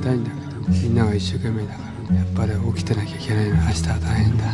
[0.00, 3.56] たいんだけどみんなが一生懸命だからやっぱり起きてなきゃいけないの。
[3.56, 4.44] 明日は大変だ。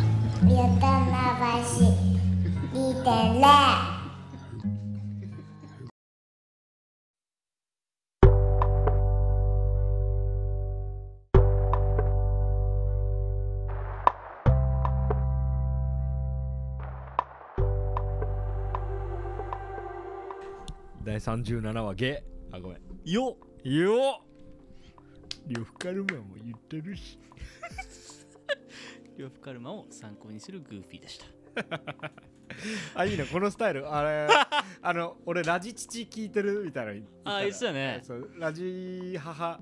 [0.43, 1.81] ゆたまばし
[2.73, 3.09] 見て
[3.39, 3.45] ね。
[21.03, 22.79] 第37話ゲあごめん。
[23.05, 24.26] よよっ
[25.47, 27.19] 呂布カルマも言ってるし。
[29.17, 31.25] 呂布カルマを参考にするグーフィーでした。
[32.95, 33.25] あいいね。
[33.25, 33.91] このスタイル。
[33.91, 34.27] あれ
[34.81, 37.99] あの俺ラジ父聞いてるみたいなの言あ言ってたね。
[38.03, 39.59] そうラジ母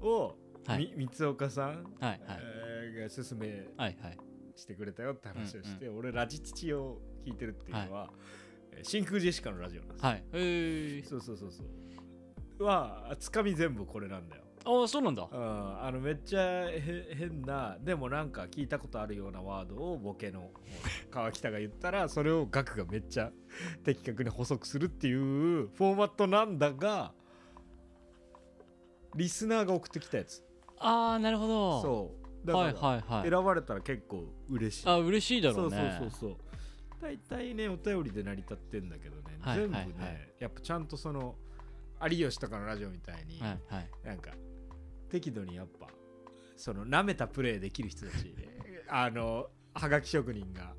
[0.00, 0.36] を、
[0.66, 0.92] はい。
[0.96, 2.20] み三岡さん、はいはい。
[2.28, 4.18] えーが勧めはいはい
[4.56, 8.10] してくれたよって話をして、う俺ラジ父を聞いてるっていうのは、
[8.72, 10.08] えー真空ジェシカのラジオなんですよ。
[10.08, 10.24] はい。
[10.32, 11.66] えー、そうそうそうそう。
[12.64, 15.28] はつかみ全部これなんだよああそうなんだ。
[15.30, 20.50] うん、あのめっちゃへ変なでもなんか聞いたことあるようなワードをボケの
[21.10, 23.30] 川北が言ったらそれをガクがめっちゃ
[23.84, 27.12] 的確に補足するっていうフォーマットなんだが
[29.16, 30.42] リスナーが送ってきたやつ。
[30.78, 31.82] ああなるほど。
[31.82, 32.14] そ
[32.44, 32.46] う。
[32.46, 34.88] だから、選ばれたら結構嬉しい。
[34.88, 35.76] あ嬉しいだろうね。
[36.00, 36.36] そうそうそうそう。
[37.02, 39.86] 大体ねお便りで成り立ってんだけどね、はい全部ね、はい。
[39.86, 41.34] はいやっぱちゃんとその
[42.02, 43.90] 有吉とかのラジオみたいに、はいはい。
[44.04, 44.30] なんか
[45.10, 45.88] 適度にやっぱ
[46.56, 48.34] その舐めたプレーできる人たち。
[48.88, 50.74] あのはがき職人が。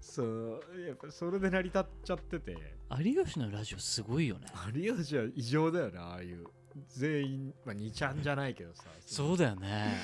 [0.00, 2.56] そうやっぱそれで成り立っちゃってて。
[2.98, 4.46] 有吉のラジオすごいよね。
[4.74, 6.44] 有吉は異常だよなああいう。
[6.86, 8.84] 全員まあ2ちゃんじゃないけどさ。
[9.00, 9.96] そうだよね。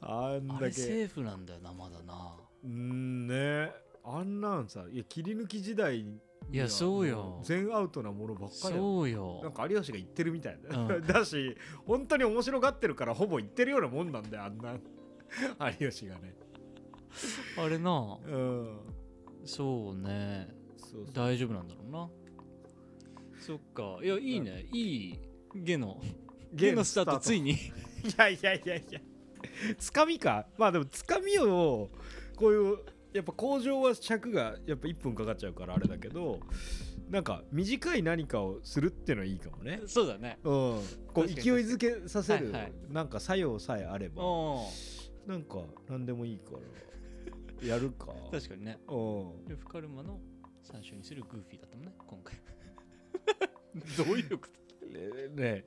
[0.00, 0.72] あんだけ。
[0.72, 2.36] セーフなんだよなまだな。
[2.64, 3.72] うんね。
[4.04, 6.04] あんなんさいや切り抜き時代
[6.52, 7.16] いやそうよ。
[7.16, 9.40] も全アウトなものばっかりそうよ。
[9.42, 11.02] なんか有吉が言ってるみたいだ,、うん。
[11.06, 11.56] だし
[11.86, 14.76] 本当に面白がってるからほぼ言ってるようなもんなんだよあんな。
[15.80, 16.34] 有吉がね。
[17.58, 18.18] あれな。
[18.26, 18.78] うん。
[19.44, 20.48] そうね。
[21.12, 22.08] 大丈夫なんだろうな。
[23.40, 23.98] そっか。
[24.02, 24.66] いやいいね。
[24.72, 25.18] いい
[25.54, 26.00] ゲの
[26.52, 27.52] ゲのスタートついに。
[27.54, 27.56] い
[28.16, 29.00] やいやいやいや。
[29.78, 30.46] つかみか？
[30.56, 31.90] まあでもつかみを
[32.36, 32.78] こういう
[33.14, 36.40] やっぱ工場は尺がやっぱ1分かかっちゃうからあれだけど
[37.08, 39.80] なんか短い何かをするっていうのはいいかもね。
[39.86, 40.38] そうだね。
[40.42, 40.50] うん。
[41.12, 42.72] こう勢いづけさせる、はいはい。
[42.90, 44.66] なんか作用さえあればお
[45.26, 45.58] なんか
[45.88, 46.52] 何でもいいか
[47.62, 48.08] ら やるか。
[48.32, 48.78] 確かにね。
[48.88, 48.92] う
[49.44, 49.48] ん。
[49.48, 50.18] ルフカルマの
[50.62, 52.34] 参照にするグーフィーだったもんね今回。
[54.06, 54.48] どういうこ
[54.80, 54.86] と？
[54.88, 55.64] ねね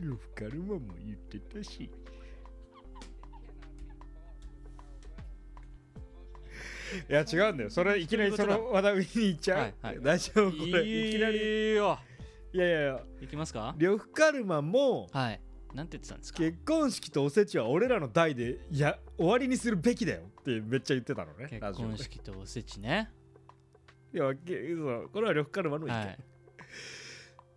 [0.00, 1.88] ルフカルマも言ってたし
[7.08, 7.70] いや違うんだよ。
[7.70, 9.98] それいきなりその話題に行っちゃう、はいはい。
[10.02, 10.50] 大丈夫？
[10.52, 11.72] これいきなり。
[11.72, 11.98] いよ
[12.52, 13.00] いやいやいや。
[13.20, 13.74] いきますか？
[13.78, 15.40] 呂布カルマもはい。
[15.74, 16.38] なんて言ってたんですか？
[16.38, 23.10] 結婚式とおせちは俺らの代でいや終わりにするべきだよってめっちゃ言ってたのねラ結婚式とおせちね。
[24.14, 26.18] いやけそうこれは呂布カルマの意見、はい。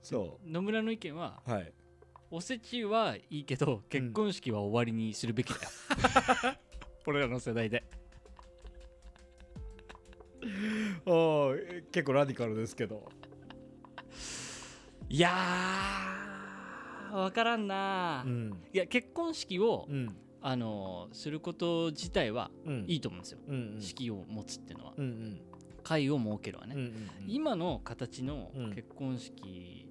[0.01, 1.73] そ野村の意見はうはい。
[2.29, 5.61] おせちはいいけど結婚式は終わりにするべきだよ、
[7.05, 7.83] 俺らの世代で
[11.05, 13.09] おー結構ラディカルですけど。
[15.09, 18.53] いやーわからんな、うん。
[18.73, 20.15] いや結婚式を、うん。
[20.43, 22.85] あのすること自体はうん。
[22.87, 23.81] いいと思うんですよ、うんうん。
[23.81, 24.93] 式を持つっていうのは。
[24.97, 25.41] うんうん。
[25.83, 27.09] 会を設けるわね、うんうん。
[27.27, 28.73] 今の形のうん。
[28.73, 29.87] 結婚式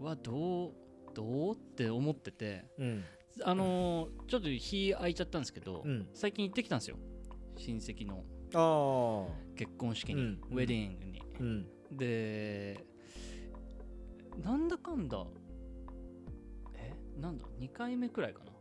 [0.00, 0.72] はどう
[1.14, 3.04] どうって思っててうん。
[3.44, 6.08] あのーちょっと日空いちゃったんですけど、うん。
[6.12, 6.96] 最近行ってきたんですよ。
[7.56, 8.24] 親戚の
[9.56, 10.40] 結婚式に、うん。
[10.50, 11.22] ウェディングに。
[11.40, 11.66] うん。
[11.96, 12.84] で
[14.42, 15.24] なんだかんだ
[16.74, 16.94] え？
[17.20, 18.52] なんだ？2回目くらいかな。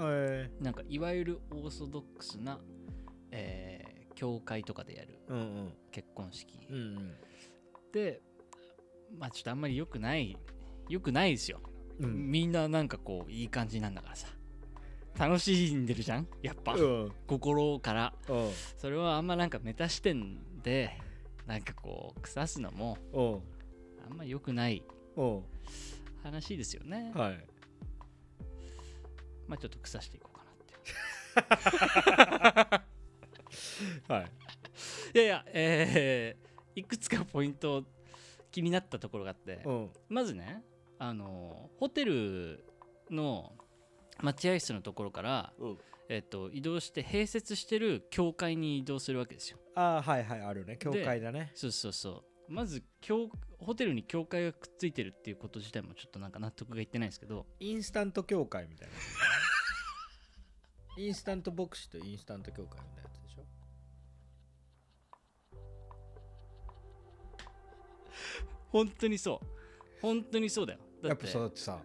[0.00, 2.60] えなんかいわゆるオーソドックスな、
[3.30, 5.72] えー教会とかでやるー、うんうん。
[5.92, 7.12] 結婚式、うんうん。
[7.92, 8.20] で
[9.16, 10.36] まあちょっとあんまり良くない
[10.88, 11.60] 良くないですよ、
[12.00, 12.28] うん。
[12.28, 14.26] みんななんかこういい感じなんだからさ
[15.18, 16.28] 楽しんでるじゃん？
[16.42, 17.12] やっぱ、うん。
[17.26, 18.14] 心から。
[18.28, 18.50] うん。
[18.76, 20.92] それはあんまなんかメタ視点で
[21.46, 23.40] なんかこう腐すのもうん。
[24.10, 24.84] あんま良くない
[25.16, 25.42] うん。
[26.22, 27.44] 話ですよね、はい。
[29.48, 30.50] まあちょっと腐していこうかな
[32.62, 32.82] って。
[34.12, 34.30] はい。
[35.14, 37.84] いやいやえーいくつかポイント
[38.52, 39.90] 気になったところがあって、うん。
[40.08, 40.62] まずね
[40.98, 42.64] あのホテル
[43.10, 43.52] の
[44.22, 45.78] 待合室のところから、うん。
[46.10, 49.58] えっと移動して併設してる教会に移動するわけですよ。
[49.74, 50.78] ああはいはいあるね。
[50.78, 51.52] 教会だね。
[51.54, 53.28] そうそうそまず教
[53.58, 57.46] ホテルに教会がくっついてるっていうこと自体もちょっとなんか納得がいってないんですけど。
[57.60, 58.94] インスタント協会みたいな。
[60.96, 63.44] インスタント牧師とインスタント協会みたいなやつでしょ。
[68.70, 69.46] 本当にそう。
[70.00, 70.78] 本当にそうだよ。
[71.02, 71.82] だやっぱってさだってさ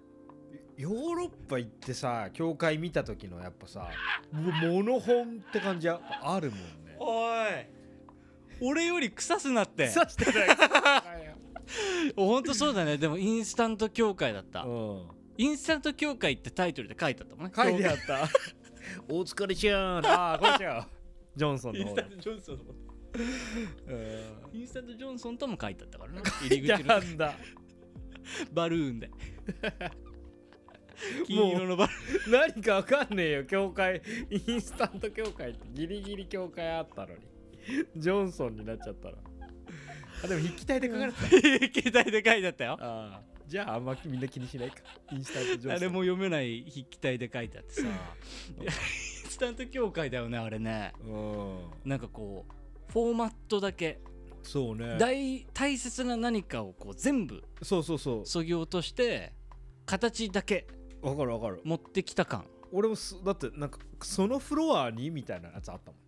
[0.77, 3.89] ヨーロッパ行ってさ教会見た時のやっぱさ
[4.31, 6.97] モノ本って感じやあるもんね。
[6.99, 7.83] おい。
[8.61, 9.87] 俺より腐すなって。
[9.87, 10.47] さしてない。
[12.15, 12.97] 本当そうだね。
[12.97, 14.63] でもインスタント協会だった。
[14.63, 15.07] うん。
[15.37, 17.51] インスタント協会ってタイトルで書いてあったもんね。
[17.55, 18.29] 書いてあった。
[19.09, 20.05] お疲れちゃん。
[20.05, 20.87] ああこんにちは
[21.35, 22.63] ジョンソンの方ジョンソンの
[23.87, 24.59] うん。
[24.59, 27.33] インスタントジョンソンとも書いてあったからね入りや口のんだ
[28.51, 29.11] バルーンで
[31.25, 31.89] 金色のバ
[32.27, 33.45] 何かわかんねえよ。
[33.45, 37.19] 教会インスタント教会ってギリギリ教会あったのに。
[37.95, 39.15] ジョンソンになっちゃったら
[40.23, 41.81] あでも筆記体で書かれてた。
[41.81, 42.77] 携帯で書いてあったよ。
[42.79, 43.33] ああ。
[43.47, 44.77] じゃああんまみんな気にしないか。
[45.11, 45.71] インスタントジョンソン。
[45.71, 47.81] あれも読めない筆記体で書いてあってさ。
[48.61, 50.93] インスタント協会だよねあれね。
[51.05, 51.59] うん。
[51.85, 53.99] なんかこうフォーマットだけ。
[54.43, 54.97] そうね。
[54.97, 58.25] 大大切な何かをこう全部そうそうそう。
[58.25, 59.33] そぎ落として
[59.85, 60.67] 形だけ
[61.03, 61.61] わかるわかる。
[61.63, 62.45] 持ってきた感。
[62.71, 66.01] 俺もすだってなんかそのフロアにみたいなやつあったもん。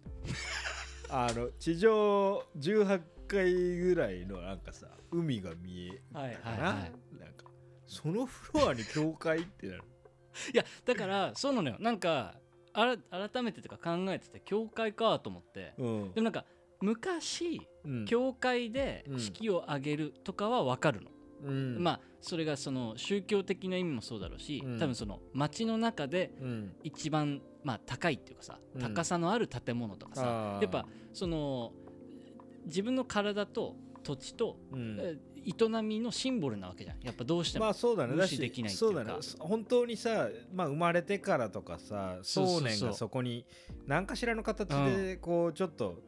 [1.09, 7.45] あの地上18階ぐらいのなんかさ海が見えはいたかな、はいはいなんか
[7.85, 9.83] そのフロアに教会ってなる。
[10.53, 11.77] いやだからそうなのよ。
[11.79, 12.39] なんか
[12.73, 12.97] あら
[13.29, 15.73] 改めてとか考えてて教会かと思って。
[15.77, 16.13] うん。
[16.13, 16.45] でもなんか
[16.81, 18.05] 昔うん。
[18.05, 19.19] 教会でうん。
[19.19, 21.11] 式を挙げるとかは分かるの、
[21.43, 21.83] うん。
[21.83, 24.79] まあそれがその宗教的な意味もそうだろうし、うん。
[24.79, 26.75] 多分その街の中でうん。
[26.83, 28.81] 一番まあ高いっていうかさ、うん。
[28.81, 31.71] 高さのある建物とかさやっぱその
[32.65, 34.57] 自分の体と土地と、
[35.45, 37.01] 営みのシンボルなわけじゃん。
[37.01, 38.87] やっぱどうしても、無視できないっていか。
[38.87, 39.19] そううだね。
[39.39, 43.45] 本当にさ、まあ、生まれてからとかさ想念がそこに
[43.85, 46.01] 何かしらの形でこうちょっと、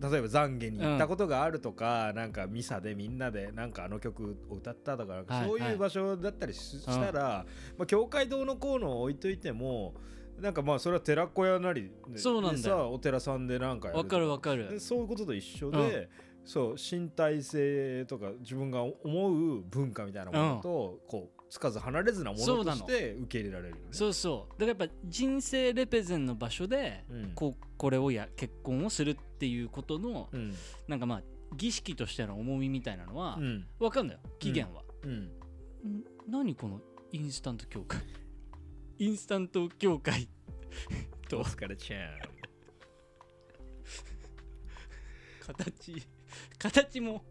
[0.00, 7.44] 例えば懺悔に行ったことがあるとか、なんかミサでみんなでなんかあの曲を歌ったとかそういう場所だったりし,、たら、
[7.76, 9.94] まあ、教会堂のこうのを置いといても
[10.40, 16.08] なんかまあそれは寺子屋なりでそうなんだお寺さんでなんかやるわかるわかでるそういうことと一緒で、
[16.44, 23.88] そう身体性とか自分が思う文化みたいなものと、こうつかず離れずなものとして受け入れられるよね。
[23.90, 24.52] そうそう。
[24.52, 27.32] だからやっぱ人生レペゼンの場所で、うん。
[27.34, 30.54] こうこれをや結婚をするっていうことの、うん。
[30.86, 31.22] なんかまあ
[31.56, 33.66] 儀式としての重みみたいなのは、うん。
[33.80, 34.22] わかんないよ。
[34.38, 35.12] 期限は、うん。
[35.12, 35.30] ん。
[36.28, 36.80] 何この
[37.12, 38.00] インスタント協会？
[38.98, 40.28] インスタント協会。
[41.28, 42.40] と お疲れちゃん。
[45.40, 46.06] 形
[46.58, 47.24] 形も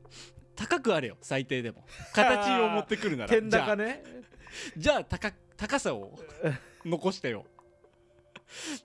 [0.59, 4.03] 高くあれよ最低でも 形を持ってくるなら天高ね。
[4.75, 6.19] じゃあ高高さを
[6.83, 7.45] 残してよ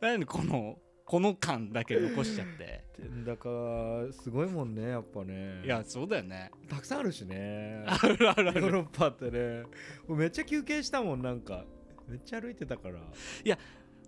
[0.00, 5.62] 何このこの感だけ残しちゃって天高すごいもんねやっぱね。
[5.64, 7.84] いやそうだよねたくさんあるしね。
[7.86, 9.62] あるあるあるヨーロッパってね。
[10.06, 11.64] もうめっちゃ休憩したもんなんか。
[12.06, 13.00] めっちゃ歩いてたから。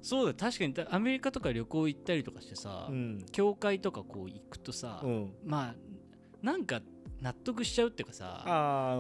[0.03, 3.27] そうだよ確かにアメリカとか旅行行ったりとかしてさ、うん。
[3.33, 5.35] 教会とかこう行くとさ、うん。
[5.45, 5.77] まあ
[6.43, 6.81] なんか
[7.21, 8.43] 納得しちゃうっていうかさ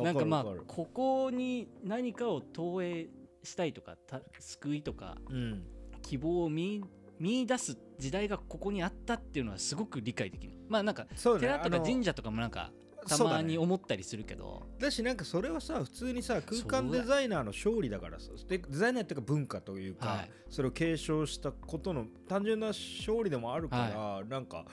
[0.02, 3.08] なんかまあここに何かを投影
[3.42, 5.66] したいとかた救いとかうん。
[6.02, 6.84] 希望を見
[7.18, 10.52] 見出す時代がここにあったっていうのはすごく理解できる。
[10.68, 11.06] まあなんか。
[11.16, 12.70] 寺とか神社とかもなんか
[13.08, 14.66] たまに思ったりするけど。
[14.78, 20.30] だしなんかそれはさ普通にさ空間デザイナーの勝利だからさでデザイナーっていうか文化というか、はい。
[20.50, 24.64] それを継承したことの単純な勝利でもあるから、なんか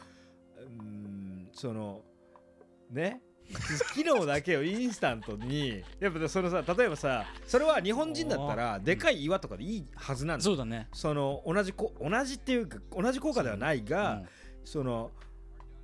[0.57, 2.01] うーんその
[2.91, 3.21] ね
[3.93, 10.87] 機能だけをインスタントにやっぱそのさ例えばさそれは日本人だったらでかい岩とかでいいはずなんだそうだね。
[10.93, 14.27] その同じこ同じっていうか同じ効果ではないが、うん。
[14.65, 15.11] その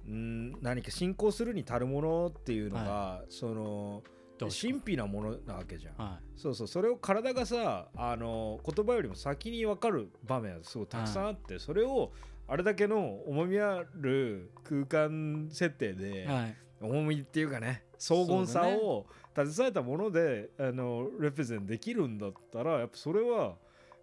[0.07, 4.03] うん何か信仰するに足るものっていうのが、その
[4.37, 6.67] どうし神秘なものなわけじゃん、はそうそう。
[6.67, 12.11] それを体がさあの言葉よりも先に分かる場面はすごいたくさんあって、それを
[12.47, 19.05] あれだけの重みある空間設定で、い、はい、重みっていうかね荘厳さを
[19.35, 23.55] 携えたもので、あのレプゼンできるんだったらやっぱそれは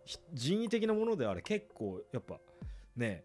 [0.05, 2.39] ひ人為的なものであれ結構やっぱ
[2.97, 3.25] ね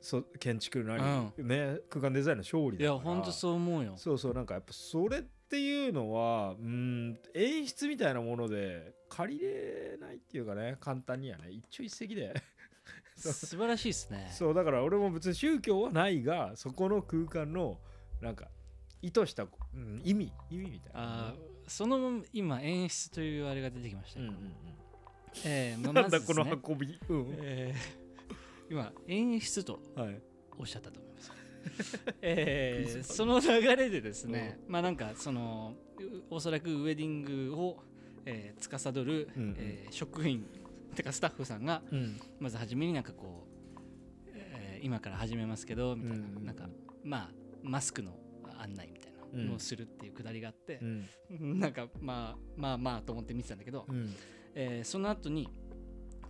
[0.00, 0.96] そ建築な
[1.36, 2.84] り、ね空間デザインの勝利いだから。
[2.84, 3.94] やほんとそう思うよ。
[3.96, 12.34] そうそうなんかやっぱそれっていうのはうん演出みたいなもので借りれないっていうかね簡単にはね一朝一夕で。
[13.16, 14.28] 素晴らしいですね。
[14.32, 17.80] そうだから俺も別に宗教はないがそこの空間の
[18.20, 18.48] なんか
[19.02, 21.28] 意図した、うん、意味意味みたいな。
[21.28, 24.52] あーその今演出というあれが出てきましたよ、うんうん
[25.44, 27.26] えーまあうん、なんだこまずですねの運び、うん。
[27.42, 28.08] えー
[28.70, 30.20] 今演出とはい。
[30.58, 31.32] おっしゃったと思います。
[32.20, 37.82] えーその流れでですね、まあなんかそのうおそらくウェディングを、
[38.26, 39.54] えー司る、うんうん。
[39.58, 40.46] えー職員
[40.94, 42.20] てかスタッフさんがうん。
[42.40, 46.44] まず初めになんかこう、えー今から始めますけどみたいな、うんうん。
[46.44, 46.68] なんか
[47.04, 47.30] まあ
[47.62, 48.18] マスクの
[48.60, 50.84] 案内みたいなのをするっていうくだりがあってう、
[51.44, 51.58] ん。
[51.58, 54.14] なんかまあまあまあと思って見てたんだけど、うん。
[54.54, 55.48] えーその後に、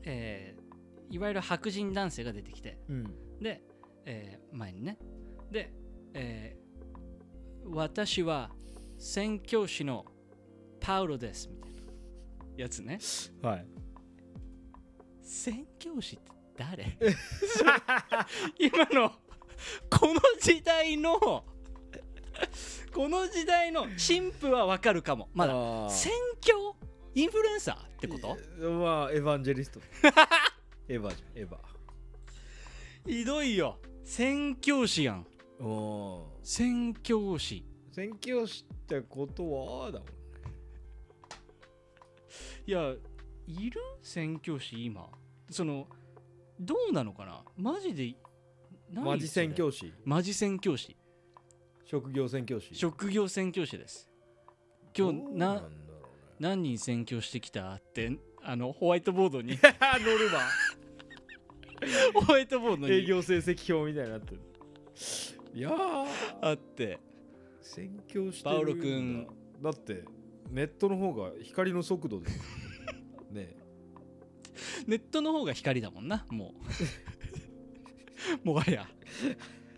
[0.05, 0.69] えー
[1.11, 3.05] いわゆる白人男性が出てきて、うん。
[3.41, 3.63] で、
[4.05, 4.99] えー前にね。
[5.51, 5.73] で、
[6.15, 6.69] えー
[7.71, 8.51] 私は
[8.99, 10.05] 宣教師の
[10.81, 11.79] パウロですみたいな
[12.57, 12.99] やつね。
[13.43, 13.67] はい。
[15.23, 16.99] 宣教師って誰？
[18.59, 19.11] 今の
[19.91, 21.45] この時代の
[22.95, 25.29] この時代の神父はわかるかも。
[25.35, 25.91] まだ。
[25.91, 26.77] 宣教
[27.15, 28.37] インフルエンサーってこと？
[28.71, 29.81] まあエヴァンジェリスト。
[30.89, 31.59] エヴァじゃんエヴァ。
[33.07, 33.79] ひどいよ。
[34.05, 35.27] 宣教師やん。
[35.61, 37.65] おお宣教師。
[37.91, 40.09] 宣教師ってことはだもん
[42.67, 42.95] いや
[43.47, 43.81] いる？
[44.03, 45.09] 宣教師今。
[45.51, 45.89] その
[46.61, 47.43] どうなのかな？
[47.57, 48.15] マジで
[48.91, 49.93] 何マジ宣教師。
[50.05, 50.97] マジ宣教師
[51.91, 52.75] 職業宣教師。
[52.75, 54.11] 職業宣教師です。
[54.95, 55.61] 今日なね。
[56.39, 59.59] 何人宣教してきたってあのホワイトボードに。
[59.59, 62.93] ノルマホワイトボードに。
[62.93, 64.41] 営業成績表みたいになってる。
[65.55, 66.07] いやー。
[66.43, 67.01] あって。
[67.63, 69.27] 宣教してるパウロ君。
[69.63, 70.05] だって
[70.51, 72.27] ネットの方が光の速度で。
[73.33, 73.57] ね。
[74.87, 76.55] ネットの方が光だもんなも
[78.45, 78.45] う。
[78.47, 78.87] もはや。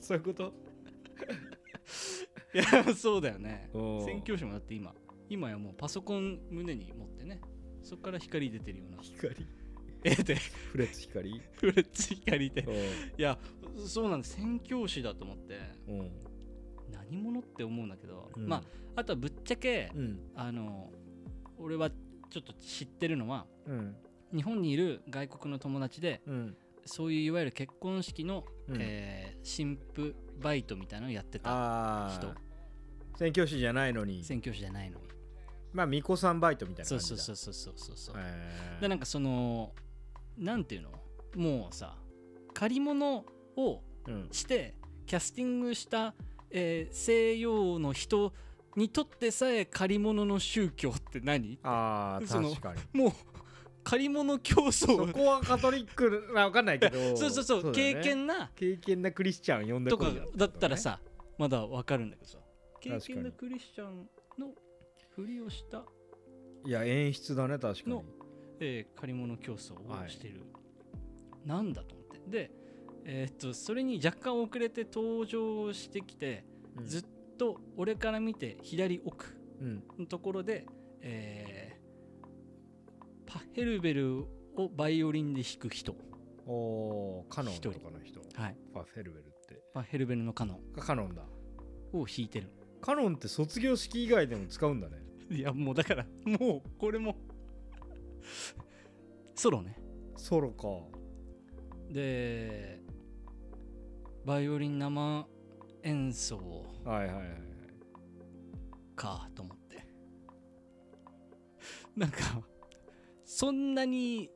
[0.00, 0.52] そういうこと？
[2.54, 3.70] いやそうだよね。
[3.72, 4.94] うん宣教師もだって今
[5.28, 7.40] 今やもうパソコン胸に持ってね
[7.82, 9.02] そこから光出てるような。
[9.02, 9.46] 光？
[10.02, 11.42] えでフレッツ光？
[11.54, 12.62] フレッツ光で。
[12.62, 12.70] う
[13.18, 13.38] いや
[13.86, 14.34] そうなんです。
[14.36, 15.58] 宣教師だと思って
[16.90, 18.46] 何者って思うんだけど、うん。
[18.46, 20.30] まああとはぶっちゃけ、うん。
[20.34, 20.90] あの
[21.58, 21.90] 俺は
[22.30, 23.96] ちょっと知ってるのはうん。
[24.34, 26.56] 日本にいる外国の友達でうん。
[26.86, 28.76] そういういわゆる結婚式の、うん。
[28.80, 32.28] えー新婦バイトみたいなのをやってたあ人。
[32.28, 32.34] あ
[33.16, 34.24] 宣教師じゃないのに。
[34.24, 35.04] 宣教師じゃないのに。
[35.72, 37.16] まあ巫女さんバイトみたいな感じだ。
[37.16, 38.16] そうそうそうそうそうそう、
[38.80, 39.72] でなんかその
[40.36, 40.90] なんていうの？
[41.36, 41.96] もうさ
[42.54, 43.24] 借り物
[43.56, 44.28] をうん。
[44.32, 44.74] して
[45.06, 46.14] キャスティングした、
[46.50, 48.32] えー西洋の人
[48.76, 51.58] にとってさえ借り物の宗教って何？
[51.62, 52.80] あ確かに。
[52.92, 53.12] もう
[53.82, 56.98] 借り物競そ争こはカトリックなわかんないけど。
[57.16, 57.64] そうそうそう。
[57.64, 57.72] ね。
[57.72, 58.50] 経験な。
[58.54, 61.00] 経験なクリスチャン呼んでとかだったらさ
[61.38, 62.38] まだわかるんだけどさ。
[62.80, 64.08] 経験なクリスチャン
[64.38, 64.54] の
[65.14, 65.84] ふりをした、
[66.64, 67.90] いや演出だね確かに。
[67.90, 68.04] の
[68.60, 70.42] えー借り物競争をしてる、
[71.44, 72.20] なんだと思って。
[72.28, 72.50] で
[73.04, 76.44] えーっとそれに若干遅れて登場してきて、
[76.76, 76.86] うん。
[76.86, 77.04] ずっ
[77.36, 79.82] と俺から見て左奥うん。
[79.98, 80.66] のところで、
[81.00, 81.69] えー
[83.32, 85.94] パヘルベルをバイオリンで弾く人、
[86.46, 88.20] おーカノンとかの人。
[88.34, 89.62] はい、ファフェルベルって。
[89.72, 90.60] パヘルベルのカノン。
[90.80, 91.22] カノンだ。
[91.92, 92.50] を弾いてる。
[92.80, 94.96] カノンって卒業式以外でも使うんだね。
[95.30, 97.14] いやもうだからもうこれも。
[99.36, 99.76] ソロね。
[100.16, 100.66] ソロか。
[101.88, 102.80] で
[104.24, 105.28] バイオリン生
[105.84, 106.66] 演奏。
[106.84, 107.28] はいはいはいはい。
[108.96, 109.86] かと思って。
[111.96, 112.18] なんか
[113.40, 114.30] そんなに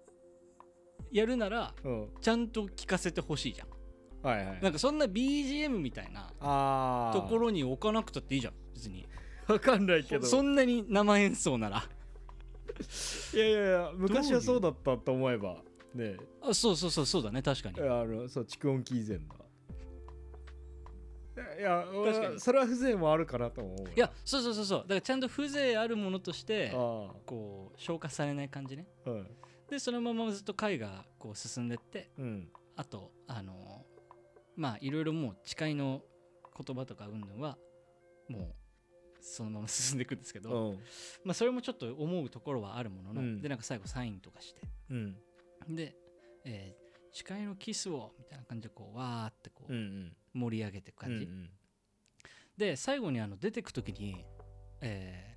[1.12, 2.08] やるならうん。
[2.22, 4.26] ちゃんと聴かせてほしいじゃん。
[4.26, 4.58] はいはい。
[4.62, 8.54] なんかそんな BGM みたいなああところに置かなくたっていいじゃん。
[8.72, 9.06] 別に。
[9.46, 10.26] わかんないけど。
[10.26, 11.84] そんなに生演奏なら。
[13.34, 15.58] いやいやいや昔はそうだったと思えば
[15.94, 16.16] ね。
[16.40, 17.80] あそうそうそうそうだね確かに。
[17.82, 19.24] あのそう蓄音機以前だ
[21.58, 22.40] いや確かに。
[22.40, 24.78] それは風情もあるかなと思ういやそうそうそうそう。
[24.82, 26.74] だからちゃんと風情あるものとしてあ
[27.26, 28.86] こう消化されない感じね。
[29.06, 29.30] あうん。
[29.68, 32.48] でそのままずっと回がこう進んでってうん。
[32.76, 33.84] あとあの
[34.56, 36.02] まあいろいろもう誓いの
[36.56, 37.58] 言葉とか云々は
[38.28, 38.54] もう
[39.20, 40.78] そのまま進んでいくんですけど、うん。
[41.24, 43.40] まあそれもちょっと思うところはあるものの、うん。
[43.40, 44.60] でなんか最後サインとかして。
[44.90, 45.16] うん。
[45.68, 45.96] で、
[46.44, 46.84] えー
[47.16, 51.50] 誓いのキスをみたいな感じでこうわーってこうんううん盛り上げていく感じ、うん
[52.56, 54.24] で最後にあの出てく時に、
[54.80, 55.34] えー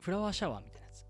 [0.00, 1.06] フラワーシャワーみたいなやつ。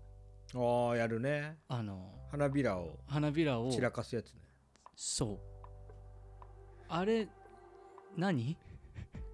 [0.55, 1.57] うんああやるね。
[1.67, 2.97] あの花びらを。
[3.07, 4.41] 花びらを散らかすやつね。
[4.95, 5.39] そう。
[6.87, 7.27] あれ
[8.17, 8.57] 何？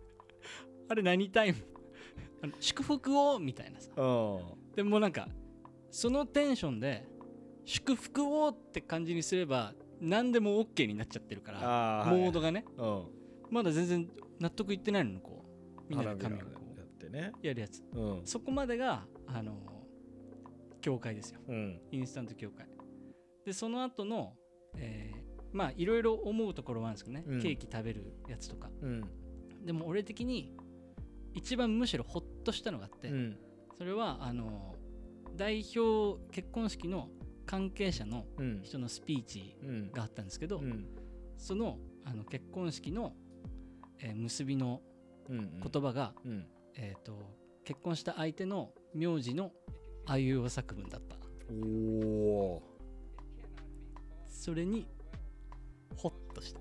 [0.90, 1.58] あれ何タイム？
[2.44, 3.40] あの祝福を？
[3.40, 3.92] みたいなさ。
[3.96, 4.74] うん。
[4.76, 5.28] でもなんか
[5.90, 7.06] そのテンションで
[7.64, 12.66] 祝福をって感じにすれば何でも OK になっちゃってるからモードがね。
[12.78, 13.04] うん。
[13.50, 14.10] まだ全然
[14.40, 15.82] 納得いってないのにこう。
[15.90, 17.32] みんなで花火をこやってね。
[17.42, 17.84] うやるやつ。
[17.94, 18.22] うん。
[18.26, 19.58] そこまでがあの
[20.82, 21.40] 教会ですよ。
[21.48, 21.82] うん。
[21.92, 22.68] インスタント教会。
[23.46, 24.34] でその後の
[24.78, 25.26] えー
[25.56, 27.42] まあいろいろ思うところはあるんですけどね、うん。
[27.42, 28.70] ケーキ食べるやつとか。
[28.82, 29.10] うん。
[29.64, 30.54] でも俺的に
[31.34, 33.38] 一番むしろホッとしたのがあって、うん。
[33.78, 34.76] それはあの
[35.36, 37.10] 代表結婚式の
[37.46, 38.62] 関係者のうん。
[38.64, 39.92] 人のスピーチうん。
[39.92, 40.88] があったんですけど、うん。
[41.38, 43.14] そのあの結婚式の、
[44.00, 44.82] えー結びの
[45.30, 46.48] うん言葉が、うん。
[46.76, 49.52] えー、と結婚した相手の名字の
[50.06, 51.16] あいうえお作文だった。
[51.52, 51.56] お
[52.58, 52.64] お
[54.28, 54.88] それに
[55.96, 56.60] ホッとした。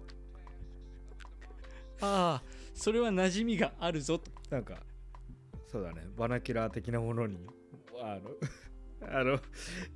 [2.01, 2.43] ああ
[2.75, 4.31] それは馴染みがあるぞと。
[4.51, 4.77] なんか
[5.67, 6.03] そうだね。
[6.17, 7.47] バナキュラー的なものに
[8.01, 8.31] あの
[9.11, 9.39] あの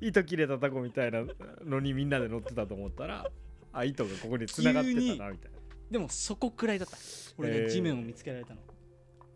[0.01, 1.25] 糸切れたタコみたいな
[1.65, 3.31] のにみんなで乗ってたと思ったら
[3.73, 5.59] あ糸がここに繋がってたなみたいな。
[5.91, 6.97] でもそこくらいだった。
[7.39, 7.63] 俺へー。
[7.65, 8.61] が地面を見つけられたの、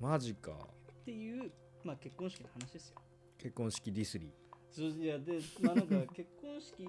[0.00, 0.52] マジか。
[0.52, 1.50] っていう、
[1.82, 2.96] まあ、結婚式の話ですよ。
[3.38, 4.30] 結婚式ディスリ
[4.70, 6.82] そういやでまあなんか 結婚式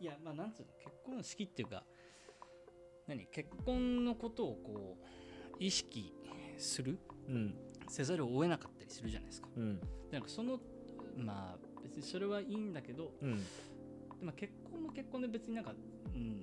[0.00, 0.68] いやまあなんつうの？
[0.78, 1.84] 結婚式っていうか
[3.06, 3.26] 何？
[3.26, 6.12] 結婚のことをこう意識
[6.58, 6.98] する？
[7.28, 7.54] うん。
[7.88, 9.48] せざるを得なかったりするじゃないですか。
[9.56, 9.78] うん。
[9.80, 10.58] でなんかその
[11.16, 11.65] まあ
[12.02, 13.36] それはいいんだけどうん。
[13.38, 13.42] で
[14.22, 15.74] まあ結婚も結婚で別になんか
[16.14, 16.42] うん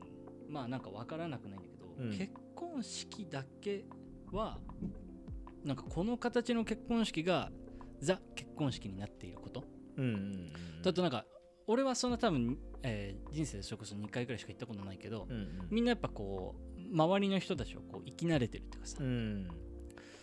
[0.50, 2.18] まあなんか分からなくないんだけど、うん。
[2.18, 3.86] 結婚式だけ
[4.32, 4.60] は
[5.64, 7.52] なんかこの形の結婚式が
[8.00, 9.64] ザ結婚式になっていること。
[9.98, 11.26] うんうんだとなんか
[11.66, 15.68] 俺はそんな多分、えー人生でそれこそ2回くらいしか行ったことないけど、うんうん。
[15.70, 19.48] みんなやっぱこう周りの人たちをこう生き慣れてるっていうかさ、うん。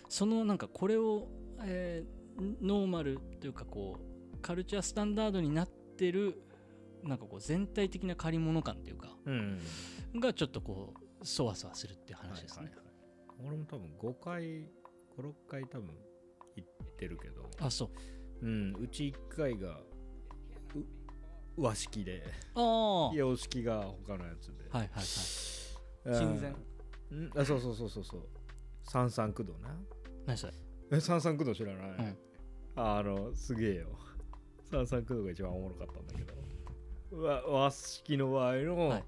[0.08, 1.28] そのなんかこれを、
[1.64, 2.20] えー
[2.62, 4.09] ノーマルというかこう
[4.40, 6.42] カルチャースタンダードになってる
[7.02, 9.58] なんかこう全体的な借り物感っていうかうん。
[10.16, 13.46] がちょっとこうそわそわするっていう話ですね、はいはいはい。
[13.48, 14.42] 俺も多分5回
[15.18, 15.88] 56回多分
[16.56, 17.48] 行ってるけど。
[17.60, 17.90] あそ
[18.42, 18.46] う。
[18.46, 19.80] うんうち1回が
[20.74, 22.22] う和式で。
[23.14, 24.64] 洋式が他のやつで。
[24.70, 25.04] はいはい
[26.04, 26.14] うん。
[26.14, 26.56] 親善
[27.12, 28.28] うんあそうそうそうそうそう。
[28.84, 29.76] 三三九度な。
[30.26, 30.52] 何それ？
[30.92, 32.16] え三三九度知らない、うん。
[32.76, 33.98] あのすげえよ
[34.70, 37.22] 三三九度が一番おもろかったんだけど。
[37.22, 39.04] わ和式の場合の、はい。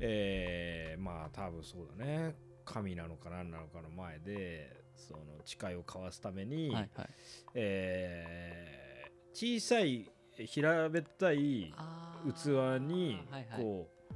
[0.00, 2.34] えーまあ多分そうだね。
[2.64, 7.08] 神なのか何なのかの前でその誓いを交わすために、はいはい。
[7.54, 13.62] えー小さい平べったいあ器ーにはいはい。
[13.62, 14.14] こう、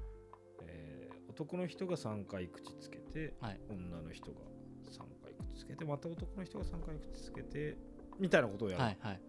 [0.67, 3.61] えー男の人が3回口つけて、はい。
[3.71, 4.41] 女の人が
[4.91, 7.77] 3回口つけてまた男の人が3回口つけて
[8.21, 9.21] みたいなことをやる、はいはい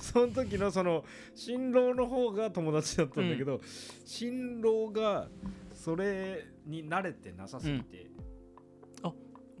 [0.00, 3.60] その時のその新郎の方が友達だったんだけど、
[4.04, 5.28] 新郎が
[5.72, 8.10] それに慣れてなさすぎて、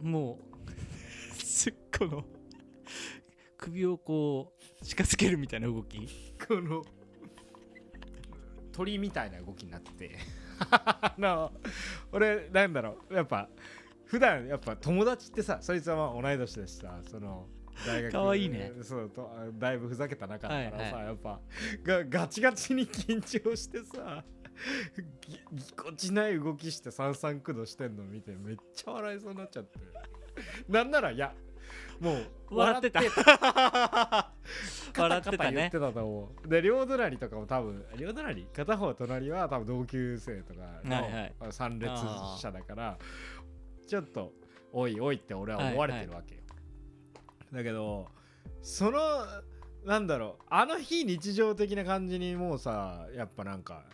[0.00, 0.38] も
[1.38, 2.24] うすっこの
[3.56, 5.98] 首をこう近づけるみたいな動き？
[6.46, 6.82] この
[8.72, 10.18] 鳥みたいな動きになってて。
[11.18, 11.50] な
[12.10, 13.48] 俺なんだろうやっぱ
[14.06, 17.46] 普段やっぱ友達ってさそいつはまあ同い年だしさその
[17.86, 18.72] 大学かわいいね。
[18.82, 21.40] そうとだいぶふざけた中だからさ、はいやっぱ。
[21.82, 24.24] がガチガチに緊張してさ
[25.20, 29.78] ぎぎこちない動きして三三九度してんの見てめっちゃ笑いそうになっちゃって。
[30.68, 31.32] なんならいや
[32.00, 33.00] もう笑ってた。
[33.00, 33.10] 笑
[35.18, 35.36] ってた。
[35.36, 35.38] ね。
[35.38, 36.48] カタ言ってたと思う。
[36.48, 38.46] で両隣とかも多分両隣？
[38.46, 41.90] 片方隣は多分同級生とかの、参列
[42.40, 42.98] 者だから
[43.86, 44.32] ちょっと
[44.72, 46.42] おいおいって俺は思われてるわけよ、
[47.52, 48.06] だけど
[48.62, 48.98] その
[49.84, 53.84] なんだろうあの非日常的な感じにもうさやっぱなんか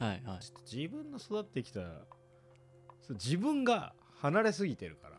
[0.00, 0.40] うんはいはい。
[0.40, 1.80] ちょっと自分の育ってきた
[3.10, 5.14] 自分が離れすぎてるから。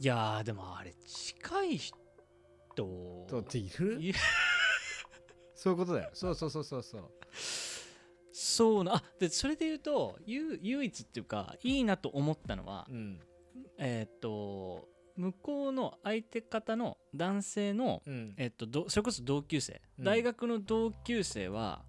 [0.00, 1.96] いやーでもあれ近い人
[2.76, 4.00] とっている？
[5.54, 6.10] そういうことだよ。
[6.14, 7.10] そうそうそうそうそう。
[8.32, 13.20] そうなあでそれで言うと唯唯一っていうかいいなと思ったのは、うん。
[13.78, 18.34] えーっと向こうの相手方の男性の、うん。
[18.36, 20.04] えっとどそれこそ同級生、うん。
[20.04, 21.84] 大学の同級生は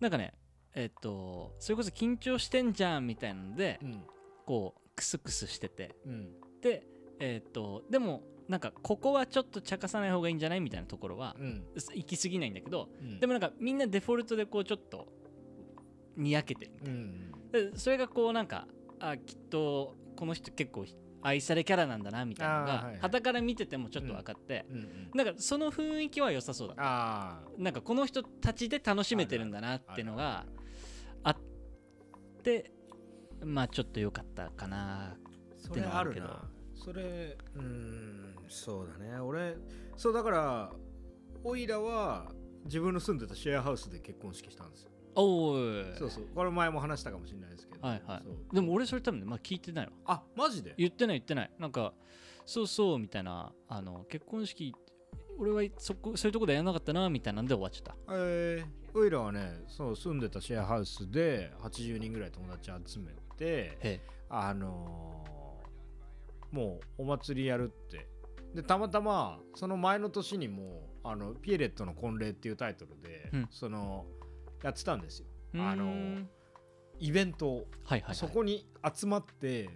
[0.00, 0.34] なんかね
[0.74, 4.02] えっとそれこそ緊張してんじゃんみたいなので、うん。
[4.46, 5.94] こうクスクスしてて。
[6.06, 6.32] うん。
[6.60, 6.86] で
[7.20, 11.64] えっとでもなんかここはちょっと茶化さない方がいいんじゃないみたいなところは、うん。
[11.94, 13.20] 行き過ぎないんだけどうん。
[13.20, 15.06] でもなんかみんなデフォルトでこうちょっと
[16.16, 17.00] にやけてるみたいな。
[17.00, 17.32] うん。
[17.70, 18.66] でそれがこうなんか
[18.98, 20.84] あきっとこの人結構
[21.22, 22.98] 愛されキャラなんだなみたいなのがはいはい。
[23.00, 24.66] 傍から見ててもちょっと分かって、
[25.14, 26.82] なんかその雰囲気は良さそうだった。
[26.84, 30.44] あなんかこの人たちで楽しめてるんだなっていうのが
[31.22, 31.36] あっ
[32.42, 32.72] て
[33.44, 35.16] まあちょっと良かったかな
[35.56, 36.48] それあるな。
[36.74, 39.18] それうーんそうだね。
[39.20, 39.56] 俺
[39.96, 40.72] そうだから
[41.44, 42.30] オイラは
[42.64, 46.24] 自分の住んでたシェアハウスで結婚式したんですよおーそうそう。
[46.34, 47.86] これ前も話したかもしれないですけど。
[47.86, 48.54] はいはい。
[48.54, 49.92] でも俺それ多分ね、まあ、聞いてないわ。
[50.06, 50.74] あマジで？
[50.78, 51.50] 言ってない言ってない。
[51.58, 51.92] なんか
[52.46, 54.74] そうそうみたいなあの結婚式
[55.38, 57.96] 俺はそこそういうとこでやらなかったなみたいなんで終わっちゃった。
[58.10, 68.06] えー、オイラはねそう住んでたシェアハウスで80人ぐらい友達集めてへあのーもうお祭りやるって。
[68.54, 73.48] でたまたまその前の年にもあのピエレットの婚礼っていうタイトルで、うん。
[73.50, 74.04] その
[74.62, 75.26] やってたんですよ。
[75.54, 76.26] えあの
[76.98, 79.68] イベントを、はいはい、はい、そこに集まって、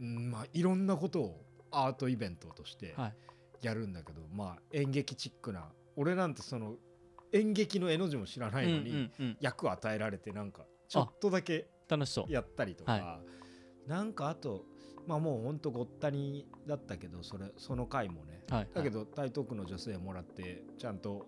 [0.00, 3.14] うんまあ、いろんなことをアートイベントとしてはい。
[3.62, 5.72] やるんだけど、まあ演劇チックな。
[5.96, 6.74] 俺なんてその
[7.32, 12.32] 演劇の絵の字も知らないのに、うんうんうん、役を与えられてなんかちょっとだけ楽しそう。
[12.32, 13.20] やったりとか、は
[13.86, 14.64] なんかあと
[15.06, 18.42] まあもうほんとごったにだったけどそれその回もね。
[18.50, 18.68] はい。
[18.74, 21.26] だけど台東区の女性もらってちゃんと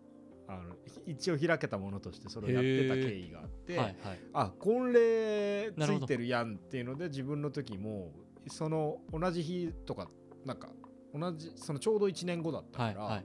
[0.49, 0.75] あの
[1.07, 3.97] 一応開けたものとしてそれをやってた経緯があって、はいはい。
[4.33, 8.13] あ婚礼ついてるやんっていうので自分の時も
[8.49, 10.09] その同じ日とか
[10.45, 10.69] なんか
[11.13, 13.25] 同じそのちょうど1年後だったから、はいはい。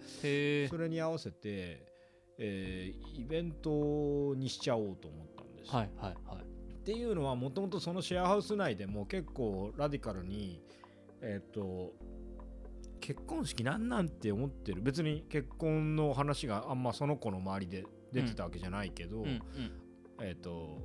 [0.70, 1.86] それに合わせて、
[2.38, 5.78] えーイベントにしちゃおうと思ったんですよ。
[5.78, 6.44] はいはいはい。
[6.44, 10.64] っていうのはもともとそのシェアハウス内でも結構ラディカルに
[11.22, 11.94] えっ、と
[13.02, 14.82] 結婚式なんなんて思ってる。
[14.82, 17.84] 別に結婚の話があんまその子の周りで
[18.14, 19.42] 出てたわけじゃないけど、うんうん。
[20.22, 20.78] えっ、と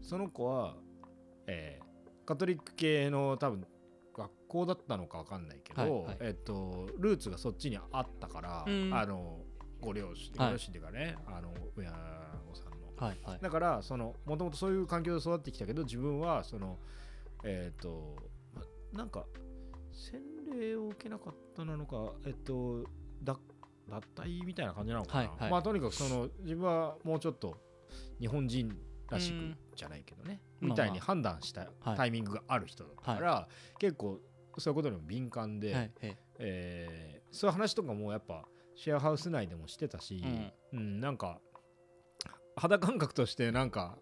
[0.00, 0.76] その子は、
[1.46, 1.92] えー
[2.24, 3.66] カトリック系の多分
[4.16, 6.16] 学校だったのか分かんないけど、はいはい。
[6.20, 8.94] えっ、とルーツがそっちにあったから、うん。
[8.94, 9.40] あの
[9.80, 10.46] ご両親はい。
[10.50, 11.90] ご両親っていうかね、あの親
[12.48, 12.92] 御さんの。
[12.96, 13.38] はいはい。
[13.42, 16.78] だからそのもともとそういう環境で育ってきたけど自分はその
[17.44, 18.16] えっ、と
[18.54, 18.62] ま
[18.92, 19.26] なんか
[19.90, 22.84] 洗礼を受けなかったなのかえっ、と
[23.22, 23.36] だ
[23.88, 25.50] 脱退みたいな感じなのかな、はいはい。
[25.50, 27.56] まあとにかくその自分はもうちょっと
[28.20, 28.76] 日本人
[29.10, 31.96] らしうんくじゃないけどね、まあみたいに判断したはい。
[31.96, 34.20] タイミングがある人だったから、結構
[34.58, 36.18] そういうことにも敏感で、はいはい。
[36.38, 38.44] えーそういう話とかもやっぱ
[38.76, 40.22] シェアハウス内でもしてたし、
[40.72, 41.40] うんなんか
[42.56, 43.96] 肌感覚としてなんか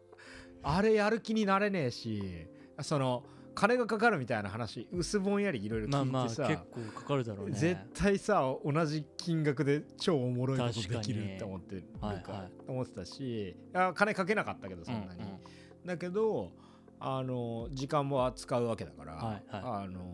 [0.63, 2.49] あれやる気になれねえし
[2.83, 3.25] その
[3.55, 7.59] 金がかかるみたいな話薄ぼんやりいろいろまあまあ聞いてさ、結構かかるだろうね。
[7.59, 12.17] 絶対さ同じ金額で超おもろいことできるって思ってるか、はい。
[12.17, 15.39] はい思ってたしあ金かけなかったけどそんなに、うんうん
[15.87, 16.53] だけど
[16.99, 20.13] あの時間も使うわけだから、はいあの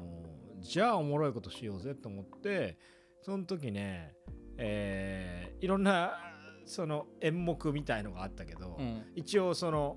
[0.61, 2.79] じゃあおもろいことしようぜと思って
[3.22, 4.14] その時ね、
[4.59, 6.12] えーいろんな
[6.64, 9.05] その演目みたいのがあったけど、うん。
[9.14, 9.96] 一応その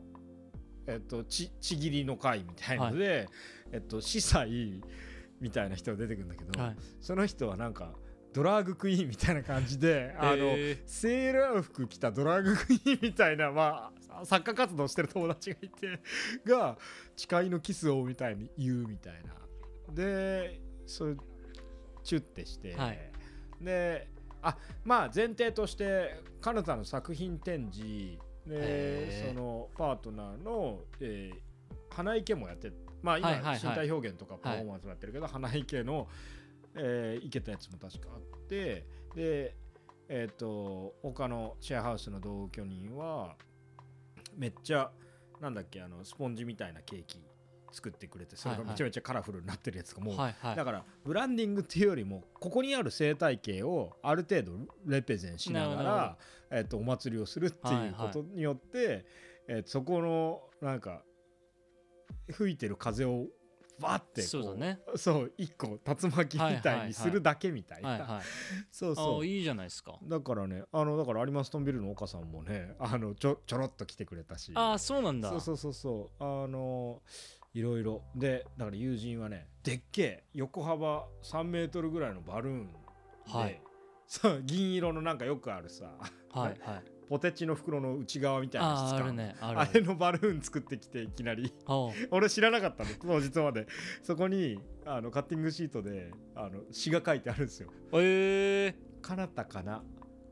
[0.89, 3.27] えっとちちぎりの会みたいので、
[3.71, 4.81] えっと司祭
[5.39, 6.75] みたいな人が出てくるんだけど、はい。
[6.99, 7.93] その人はなんか
[8.33, 15.99] ドラァグクイーンみたいな感じであのセーラー服着たドラァグクイーンみたいな、まあ、作家活動してる友達がいて
[16.45, 16.77] が
[17.15, 19.33] 誓いのキスをみたいに言うみたいな。
[19.93, 21.17] でそう
[22.03, 22.99] チュッてして、はい。
[23.61, 24.07] で
[24.41, 28.17] あまあ前提としてカナタの作品展示
[28.49, 31.49] でそのパートナーの、えー
[31.89, 33.59] 花池もやってまあ今、はいはいはい。
[33.61, 36.07] 身体表現とかパフォーマンスもやってるけど、花池の、
[36.75, 38.85] えー、池たやつも確かあって
[39.15, 39.55] で
[40.07, 43.35] えっ、と他のシェアハウスの同居人は
[44.37, 44.91] めっちゃ
[45.39, 47.19] なんだっけあのスポンジみたいなケーキ
[47.71, 50.55] 作ってくれてそれがめちゃめちゃカラフルになってるやつがもう、はいはい。
[50.55, 54.53] だからブランディングっていうよりもここにある生態系をある程度
[54.85, 56.17] レペゼンしながら、
[56.51, 59.05] えっとお祭りをするっていうことによって、
[59.47, 61.03] えそこのなんか
[62.31, 63.27] 吹いてる風を
[63.79, 64.79] バッてこそうだね。
[64.95, 68.21] そう一個竜巻みたいにするだけみたいな、
[68.71, 69.21] そうそう。
[69.21, 69.97] あいいじゃないですか。
[70.03, 74.51] だからねあのだから有馬ストンビルの岡さんもねあのちょちょろっと来てくれたし。
[74.55, 75.29] ああそうなんだ。
[75.29, 76.23] そうそうそうそう。
[76.23, 77.01] あの
[77.53, 82.73] いろいろでだから友人はねでっけえ横幅3メートルぐらいのバルーンで、
[83.25, 83.61] はい。
[84.07, 85.91] そう銀色のなんかよくあるさ
[86.31, 86.83] はいはい。
[87.09, 89.15] ポテチの袋の内側みたいな質感。
[89.15, 91.51] ねあれのバルーン作ってきていきなり。
[91.65, 93.67] あ俺知らなかったの当日まで。
[94.03, 97.71] そこにあのカッティングシートであの詩が書いてあるんですよ。
[97.93, 99.83] ええ「かなたかな？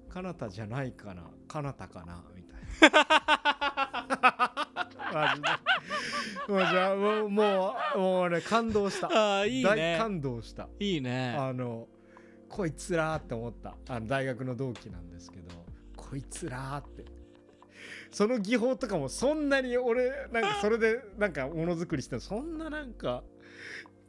[0.10, 1.30] かなたじゃないかな？
[1.48, 4.67] かなたかな」みたいな
[5.14, 5.50] マジで
[6.54, 9.08] もうじゃあもうもうもうねね感動した。
[9.08, 10.68] ああいい大ね感動した。
[10.80, 11.36] いいね。
[11.38, 11.88] あの
[12.50, 13.76] こいつらーって思った。
[13.90, 15.54] あの大学の同期なんですけど
[15.96, 17.06] こいつらーって。
[18.12, 23.24] その技法とかもそんなに俺なんかそれでなんかものづくりしてもそんななんか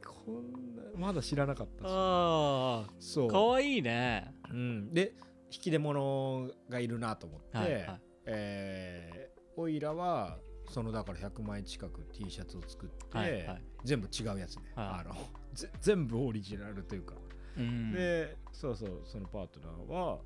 [0.04, 3.28] こんなまだ知らなかったしあそう。
[3.28, 4.34] あかわいいね。
[4.50, 5.14] うん、で
[5.50, 8.00] 引き出物がいるなと思って、はいはい。
[8.26, 9.28] えー
[9.60, 10.38] オイラは
[10.70, 13.62] そのだから100枚近く T シャツを作って、はいはい。
[13.84, 14.86] 全部違うやつね、はい。
[15.00, 15.14] あの
[15.54, 17.14] ぜ全部オリジナルというか、
[17.56, 17.92] うん。
[17.92, 20.18] でそうそうそのパートナーは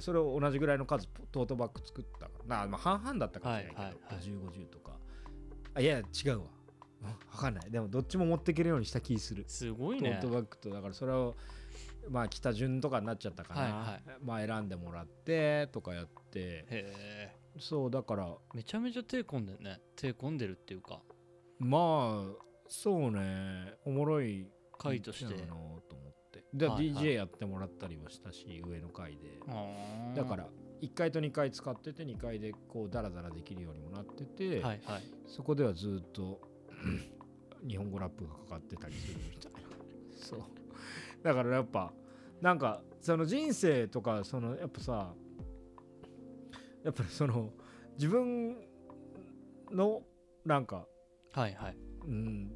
[0.00, 4.62] それを同じぐらいの数トートバッグ作ったなまあ半々だったかもしれないけど、はいはいはい。
[4.62, 4.92] 5050とか。
[5.74, 6.44] あいや違うわ。
[7.02, 7.70] う んわかんない。
[7.70, 9.44] でもどっちも持っていけるようにした気する。
[9.46, 10.18] すごいね。
[10.20, 11.36] トートバッグとだからそれを
[12.10, 14.02] まあ北順とかになっちゃったかな、はいはい。
[14.20, 16.40] まあ選んでもらってとかやって。
[16.40, 19.80] へえそうだからめちゃめちゃ手込んでるね。
[19.96, 21.00] 手込んでるっていうか。
[21.58, 23.74] まあそうね。
[23.84, 25.34] おもろい回として。
[25.34, 25.80] なと思っ
[26.32, 26.44] て。
[26.54, 27.04] で、はいはい。
[27.04, 29.40] DJ やってもらったりはしたし上の階で。
[30.14, 30.48] だから
[30.80, 35.02] 1階と2階使ってて2階でこうダラダラできるようにもなってて、はいはい。
[35.26, 36.40] そこではずっと
[37.68, 39.58] 日本語ラップがかかってたりするみたいな。
[40.16, 40.40] そう。
[41.22, 41.92] だからやっぱ
[42.40, 45.14] なんかその人生とかそのやっぱさ
[46.84, 47.50] やっぱりその
[47.94, 48.56] 自分
[49.72, 50.02] の
[50.44, 50.86] なんか、
[51.32, 51.76] はいはい。
[52.06, 52.52] うん、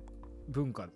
[0.48, 0.88] 文化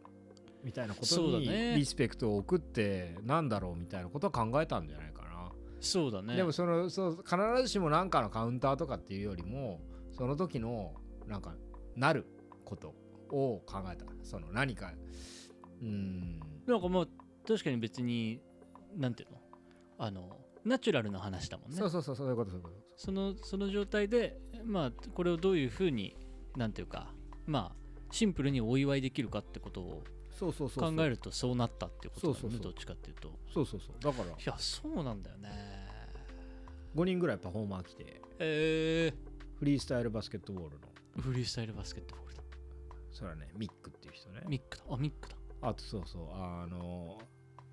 [0.63, 5.53] みたいなことにリスペクトを送ってなんだろうみたいなことは考えたんじゃないかな。
[5.81, 6.37] そうだね。
[6.37, 9.81] でもそのそう必ずしも何かのカウンターとかっていうよりも
[10.13, 10.95] その時の
[11.27, 11.55] なんか
[11.97, 12.25] なる
[12.65, 12.95] こと
[13.31, 14.07] を考えた。
[14.23, 14.93] その何か
[15.83, 16.41] うん。
[16.67, 17.07] なんかまあ
[17.47, 18.41] 確かに別に
[18.97, 19.41] なんていうの？
[19.99, 21.77] あのナチュラルな話だもんね。
[21.77, 26.17] そうそうそうそういうことそういうことそのその状態でまあこれをどういうふうに
[26.57, 27.13] なんていうか
[27.47, 30.03] まあシンプルにお祝いできるかってことを
[30.39, 33.31] そうそうそう考えるとそうなったっていうことだねどっちかっていうと。
[33.53, 34.03] そうそうそう。
[34.03, 34.31] だから。
[34.31, 35.51] いやそうなんだよね。
[36.95, 38.21] 5人ぐらいパフォーマー来て。
[38.39, 39.13] え
[39.59, 40.81] フリースタイルバスケットボールの。
[41.19, 42.43] ー、フリースタイルバスケットボールだ。
[43.13, 44.43] それはねミックっていう人ね。
[44.47, 44.85] ミックだ。
[44.91, 45.37] あミックだ。
[45.63, 47.19] あとそうそうあの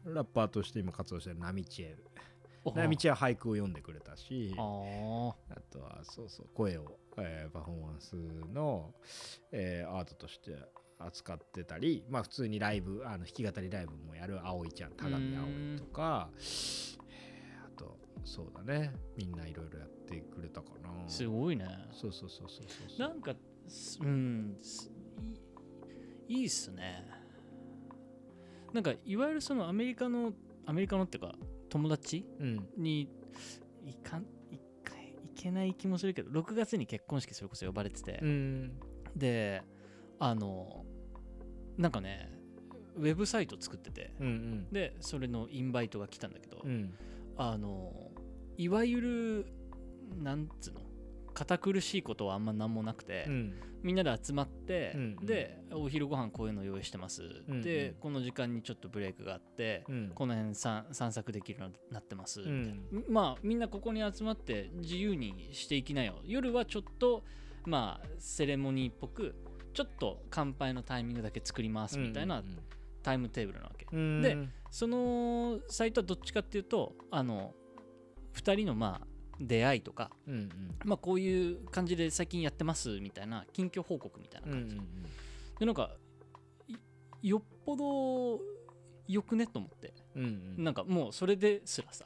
[0.05, 2.05] ラッパーとして今活動してるナミチエル
[2.65, 4.61] あナミチエは俳句を読んでくれたしあ
[5.69, 8.15] とはそうそう声を、えーパフォーマンス
[8.53, 8.93] の、
[9.51, 10.51] えーアートとして
[10.99, 18.93] 扱ってたりまあ普通にライブあの弾き語りライブもやる葵ちゃん田上葵とか、えーあとそうだね。
[19.17, 21.09] みんないろいろやってくれたかな。
[21.09, 21.65] すごいね。
[21.91, 23.07] そうそうそうそうそう。
[23.09, 23.33] なんか
[23.67, 24.55] すうん
[26.27, 27.05] いいいっすね。
[28.71, 30.31] なんかいわゆるそのアメリカの
[30.65, 31.35] アメリカのっていうか
[31.73, 32.23] 友達？
[32.39, 32.69] うん。
[32.77, 33.09] に
[33.85, 38.71] いかんいかいけない気もするけど6月に結婚式それこそ呼ばれてて、うん。
[39.15, 39.63] で
[40.19, 40.85] あの
[41.77, 42.29] なんかね
[42.95, 44.13] ウェブサイト作ってて。
[44.19, 44.67] うんうん。
[44.71, 46.93] でそれのインバイトが来たんだけど、うん。
[47.37, 48.11] あの
[48.57, 49.45] いわゆる
[50.21, 50.81] なんつうの
[51.33, 60.11] 堅苦しいことはあんま何もなくて、うんみんなで集まって、うんでお昼ご飯こういうの用意してます、うんでこの時間にちょっとブレイクがあって、うん。
[60.15, 62.85] この辺散散策できるようになってます、うん。
[63.09, 66.15] まあみんなここに集まって自由にしていきなよ。
[66.23, 67.23] 夜はちょっと
[67.65, 69.35] まあセレモニーっぽく
[69.73, 72.43] ちょっと乾杯のタイミングだけ作りますみたいな
[73.01, 74.21] タイムテーブルなわけ、うん。
[74.21, 74.37] で
[74.71, 77.53] そのサイトはどっちかっていうとあの
[78.35, 79.07] 2人のまあ
[79.47, 80.49] 出会いとか、うんうん。
[80.85, 84.81] まあ、こういう感じで最近やってますみたいな近況報告みたいなうんうん感じ、
[85.59, 85.95] でなんか
[87.21, 88.39] いよっぽど
[89.07, 89.93] よくねと思って。
[90.15, 90.23] うん
[90.57, 90.63] うん。
[90.63, 92.05] なんかもうそれですらさ。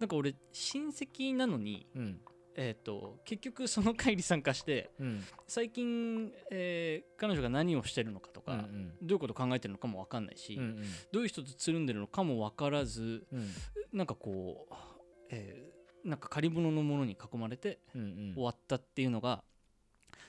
[0.00, 2.20] なんか俺親戚なのに、うん。
[2.60, 5.24] えー、と結局その会に参加してうん。
[5.46, 10.82] 最近、えー彼女が何をしてるのかとか、うんどういうこと考えてるのかも分かんないし、うんうん。
[11.12, 13.48] どういう人とつるんでるのかも分からずうん。
[13.92, 14.74] なんかこう、
[15.30, 19.42] えーなんか借り物のものに囲まれて終わったっていうのが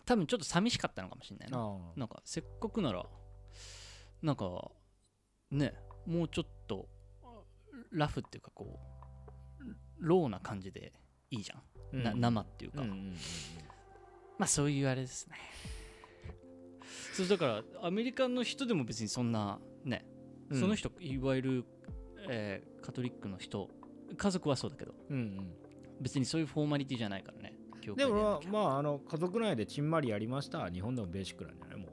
[0.06, 1.78] 多分ちょっと寂しかったのかもしれないな。
[1.96, 3.06] なんかせっかくなら
[4.22, 4.72] なんか
[5.52, 5.74] ね
[6.06, 6.88] もうちょっと
[7.92, 9.64] ラフっていうかこう
[10.00, 10.94] ローな感じで
[11.30, 12.22] いいじゃん、なうん。
[12.22, 13.18] 生っていうか、うんうんうん。
[14.38, 15.36] まあそういうあれですね。
[17.14, 20.06] そうだからアメリカの人でも別にそんなね、
[20.50, 20.60] うん。
[20.60, 21.66] その人いわゆる、
[22.30, 23.70] えーカトリックの人
[24.18, 24.94] 家族はそうだけど。
[25.10, 25.54] うん
[26.02, 27.54] 別にそういうフォーマリティじゃないからね。
[27.96, 28.06] で。
[28.06, 30.70] もまああの家族内でちんまりやりました。
[30.70, 31.78] 日本でもベーシックなんじゃない？
[31.78, 31.88] も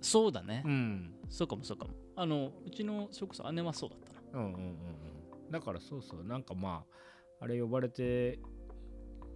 [0.00, 1.14] そうだね、ううん。
[1.28, 1.94] そうかもそうかも。
[2.16, 3.98] あのうちのそれこそ姉はそうだっ
[4.32, 5.50] たなうんうんうんうん。
[5.50, 6.84] だからそうそうなんかま
[7.40, 8.40] ああれ呼ばれて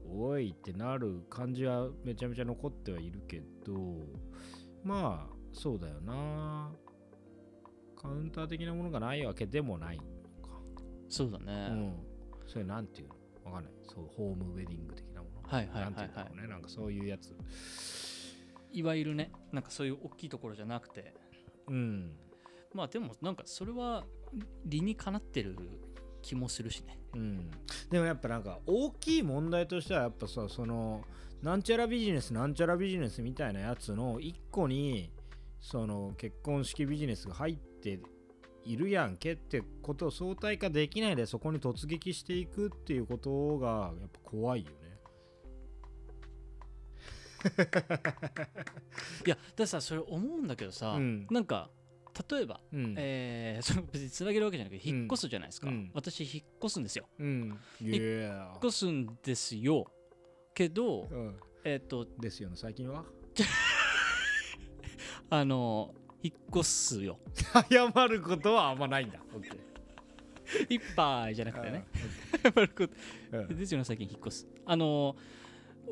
[0.09, 3.75] おいってなる感じはめちゃめちゃ残ってはいるけど
[4.83, 6.73] まあそうだよな。
[7.97, 10.01] カウンター的なものがないわけでもない
[11.09, 11.95] そうだうね、ん、
[12.51, 13.15] それなんていうの？
[13.53, 13.73] わかんない。
[13.83, 15.49] そうホームウェディング的なもの？
[15.49, 15.91] はいはいはいはい。
[15.91, 16.49] なんていうね？
[16.49, 17.37] なんかそういうやつ。
[18.73, 21.15] いわゆるねなんかそういう大きいところじゃなくて。
[21.69, 22.13] うん。
[22.73, 24.05] まあでもなんかそれは
[24.65, 25.57] 理にかなってる
[26.23, 26.99] 気もするしね。
[27.15, 27.51] うん、
[27.91, 31.03] でもやっぱなんか大きい問題としてはやっぱさその
[31.43, 35.11] なんちゃらビジネスなんちゃらビジネスみたいなやつの一個に
[35.61, 37.99] その結婚式ビジネスが入って
[38.65, 44.77] いるやんけってことを相対化できないでそこに突撃していくっていうことがやっぱ怖いよね。
[49.27, 51.71] いやだってさそれ思うんだけどさ、うんなんか
[52.29, 52.95] 例えば、うん。
[52.99, 57.59] えー その別につなげるわけじゃなくてうん引っ越すじゃないですか、うん私引っ越すんですようん。
[57.81, 59.91] 引っ越すんですよ
[60.55, 61.37] けどうん。
[61.65, 63.05] えっ、とですよね、最近は？
[65.31, 67.19] あの引っ越すよ。
[67.71, 69.19] 謝ることはあんまないんだ。
[70.69, 71.87] いっぱいじゃなくてね。
[72.45, 73.39] あ謝ること。
[73.39, 73.57] うん。
[73.57, 74.47] ですよね最近引っ越す。
[74.67, 75.17] あの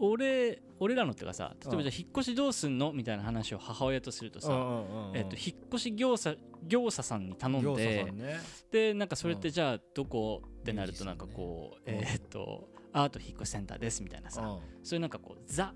[0.00, 6.34] 俺俺らのってかさ例えばじゃあ引っ越しどうすんのみたいな話を母親とするとさ、えっと引っ越し業者
[6.66, 8.40] 業者さんに頼んでね。
[8.70, 9.54] でなんかそれってうん。
[9.54, 12.00] じゃあどこってなるとなんかこう、ね。
[12.02, 15.74] えーっとアート引っ越しセンターですみたいなさ、そういうなんかこうザ。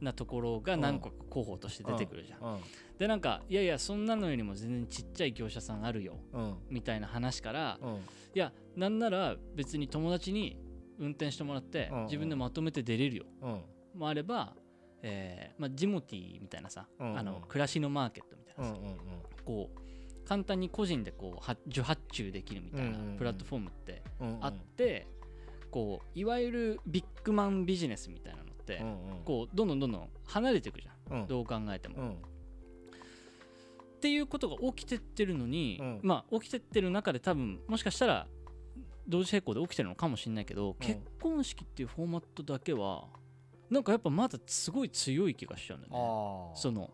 [0.00, 2.60] なところが何個か候補として出てくるじゃん、うん。
[2.98, 6.56] でなんかいやいやそんなのよりも全然ちっちゃい業者さんあるようん。
[6.68, 7.94] みたいな話から、うん。
[7.94, 7.98] い
[8.34, 10.58] やなんなら別に友達に
[10.98, 13.60] 運転してもらってうん自分でまとめて出れるようん。
[14.00, 14.54] もあれば、
[15.02, 18.74] えーまあ、ジモティーみたいなさ、あの暮らしのマーケットみたいなさ。
[19.44, 19.80] こう
[20.28, 24.38] 簡単に個人でこうは受発注できるみたいなプラットフォームってうん。
[24.40, 25.08] あって、
[25.70, 28.96] こういわゆるビッグマンビジネスみたいなのって、うん。
[29.24, 31.26] こうどんどんどんどん離れていくじゃん、うん。
[31.26, 31.96] どう考えても。
[31.96, 32.10] うん。
[32.10, 32.14] っ
[34.00, 38.26] ていうことが起きてってるのに、うんまあ起きてってる中で多分もしかしたら
[39.06, 43.08] 同時並行で起きてるのかもしれないけど、結婚式っていうフォーマットだけは
[43.68, 46.52] なんかやっぱまだすごい強い気がしちゃうんだよね。
[46.54, 46.90] その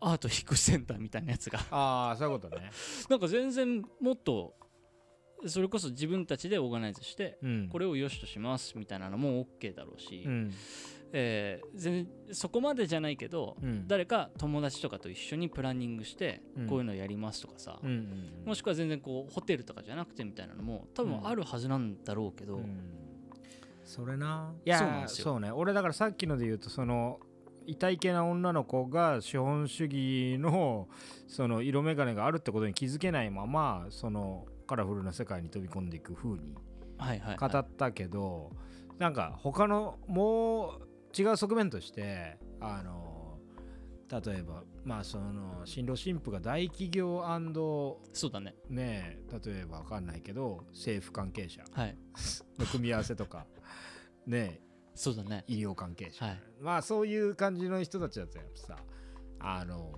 [0.00, 2.70] アート引っ越しセンターみたいなやつがああ、そういうことね。
[3.08, 4.54] なんか全然もっと
[5.46, 10.52] それこそ自分たちでオーガナイズしてうんこれを良しとしますみたいなのも OK だろうし、うん。
[11.14, 13.86] えー全然そこまでじゃないけど、うん。
[13.86, 17.90] 誰か友達とかと一緒にプランニングしてうんこういうのやりますとかさ、うん。
[17.90, 18.46] うん。
[18.46, 23.02] もしくは全然こうホテルとかじゃなくてみたいなのも多分あるはずなんだろうけど、うん
[23.84, 27.18] それないやそうね俺だからさっきので言うとその
[27.66, 30.88] 痛い系な女の子が資本主義の
[31.26, 36.54] その色眼鏡があるってことに気づけないままそのカラフルな世界に飛び込んでいく風に
[36.96, 38.52] はいはい、語ったけど、
[38.98, 40.76] なんか他のも
[41.16, 43.38] う違う側面としてあの
[44.08, 47.22] 例えばまあその新郎新婦が大企業
[48.12, 51.96] そうだねね例えばわかんないけど政府関係者はい。
[52.58, 53.46] の組み合わせとか
[54.26, 54.60] ね
[54.94, 55.44] そうだね。
[55.48, 56.40] 医療関係者、はい。
[56.60, 58.76] まあそういう感じの人たちだとやっぱさ。
[59.44, 59.92] あの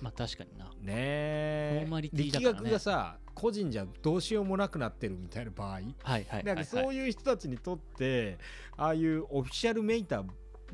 [0.00, 0.66] まあ確かにな。
[0.66, 1.76] ねえ。
[1.80, 5.68] フォーマリティだ力学がさ個人じゃどうしようもなくなってるみたいな場合。
[5.70, 8.38] はいはいはい、なんかそういう人たちにとって
[8.76, 10.24] ああいうオフィシャルめいた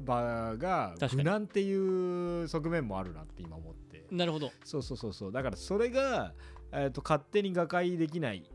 [0.05, 4.07] 場が無難っていう側面もあるなって今思って。
[4.11, 4.51] なるほど。
[4.65, 5.33] そうそうそうそう。
[5.33, 6.35] だからそれが、
[6.73, 8.49] えー、と勝手に瓦解できない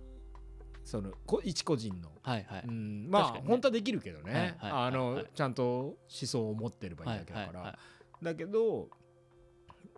[0.87, 2.09] そのこ一個人の。
[2.21, 3.43] はいはい、うん、まあ、ね。
[3.45, 5.25] 本当はできるけどね、はいはいはいあの、はい。
[5.35, 7.79] ちゃんと思想を持ってればいいだけだから、はいはいは
[8.21, 8.25] い。
[8.25, 8.87] だけど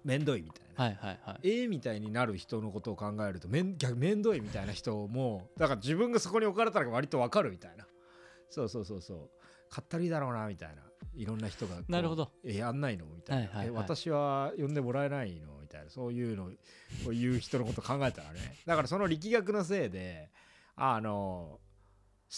[0.03, 1.39] めんどいみたいな、はいはいはい。
[1.43, 7.85] ええみたいになる人のことを考えるとめん逆めんどいみたいな人もだから自分がそこに置かれたら割とわかるみたいな。
[8.49, 9.29] そうそうそうそう。
[9.69, 10.81] かったるいだろうなみたいな。
[11.15, 12.31] いろんな人がなるほど。
[12.43, 13.67] えやんないのみたいな、はいはいはい。
[13.67, 15.89] え私は呼んでもらえないのみたいな。
[15.89, 16.45] そういうの
[17.03, 18.57] こういう人のこと考えたらね。
[18.65, 20.29] だからその力学のせいで
[20.75, 21.59] あの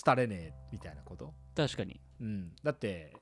[0.06, 2.00] 廃れねえみたいなこと、確かに。
[2.22, 3.14] うん、だって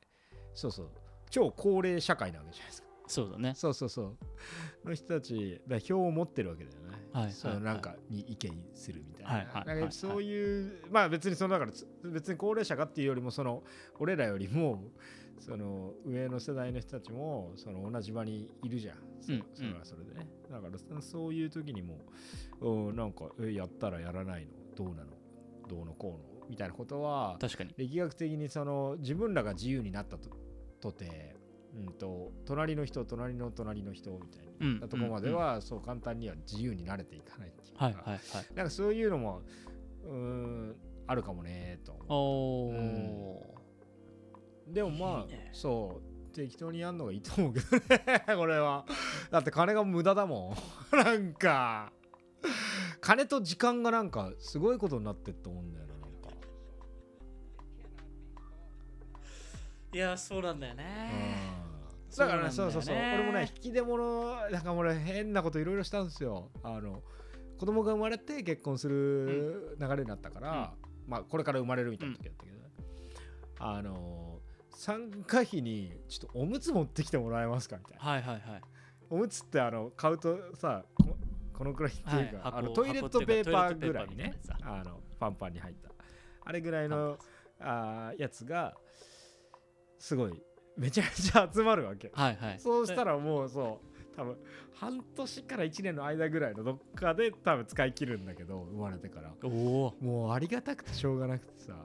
[0.53, 0.89] そうそう。
[1.29, 3.53] 超高齢社会なわけじゃないですかそうだね。
[3.55, 4.15] そうそうそ
[4.83, 4.87] う。
[4.87, 7.31] の人たちだ票を持ってるわけだよね、はい。
[7.31, 9.81] そのなんかに意見するみたいな、はい。
[9.81, 9.91] はい。
[9.91, 13.63] そういうまあ別にそのだからつ別に高齢者がっていうよりもその
[13.97, 14.83] 俺らよりも
[15.39, 20.27] その上の世代の人たちもその同じ場にいるじゃん、そうんそれはそれでね。
[20.51, 21.97] だからそそういう時にも
[22.61, 24.51] うんなんかえやったらやらないの？
[24.75, 25.11] どうなの？
[25.67, 26.47] どうのこうの？
[26.49, 27.73] みたいなことは確かに。
[27.77, 30.29] 力学的にその自分らが自由になったと
[30.81, 31.35] とて、
[31.75, 38.19] うん、と隣の人隣の隣の人みたいうんなところまではそう簡単には自由になれていかないっていうか、はいはいはい。
[38.55, 39.41] なんかそういうのも
[40.03, 40.75] うーん
[41.07, 43.55] あるかもねと思おお
[44.69, 45.49] うでもまあね。
[45.53, 48.85] そう適当にやんのがいいと思うけどねこれは。
[49.31, 50.55] だって金が無駄だも
[50.91, 50.95] ん。
[50.95, 51.91] なんか
[53.01, 56.29] 金と時間がなんかすごいことになってると思うんだよななんか。
[59.93, 61.58] いやそうなんだよね
[62.17, 62.95] だからねそううそうそう。
[62.95, 66.49] 俺もね引き出物なんか俺変なこといろいろしたんですよ。
[66.63, 67.03] あの
[67.57, 70.73] 子供が生まれて結婚する流れになったから、
[71.07, 72.63] まあこれから生まれるみたいな時だったけどね、
[73.59, 74.39] あの
[74.71, 78.03] 参加費にちょっとおむつ持ってきてもらえますかみたいな。
[78.03, 78.61] はいはいはい。
[79.09, 81.17] おむつってあの買うとさこ
[81.53, 84.39] このくらいっていうか、はい箱あのトイレットペーパーぐらいね。
[84.61, 85.89] あのパンパンに入った。
[86.45, 87.17] あれぐらいの
[87.59, 88.77] あーやつが
[89.97, 90.41] すごい
[90.79, 92.09] めちゃめちゃ集まるわけ。
[92.13, 92.59] はいはい。
[92.59, 94.37] そうしたらもうそう多分
[94.73, 99.33] 半年から1年の間ぐらいのどっかで多分使い切るんだけど生まれてから。
[99.43, 99.95] おお。
[100.01, 101.75] もうありがたくてしょうがなくてさ。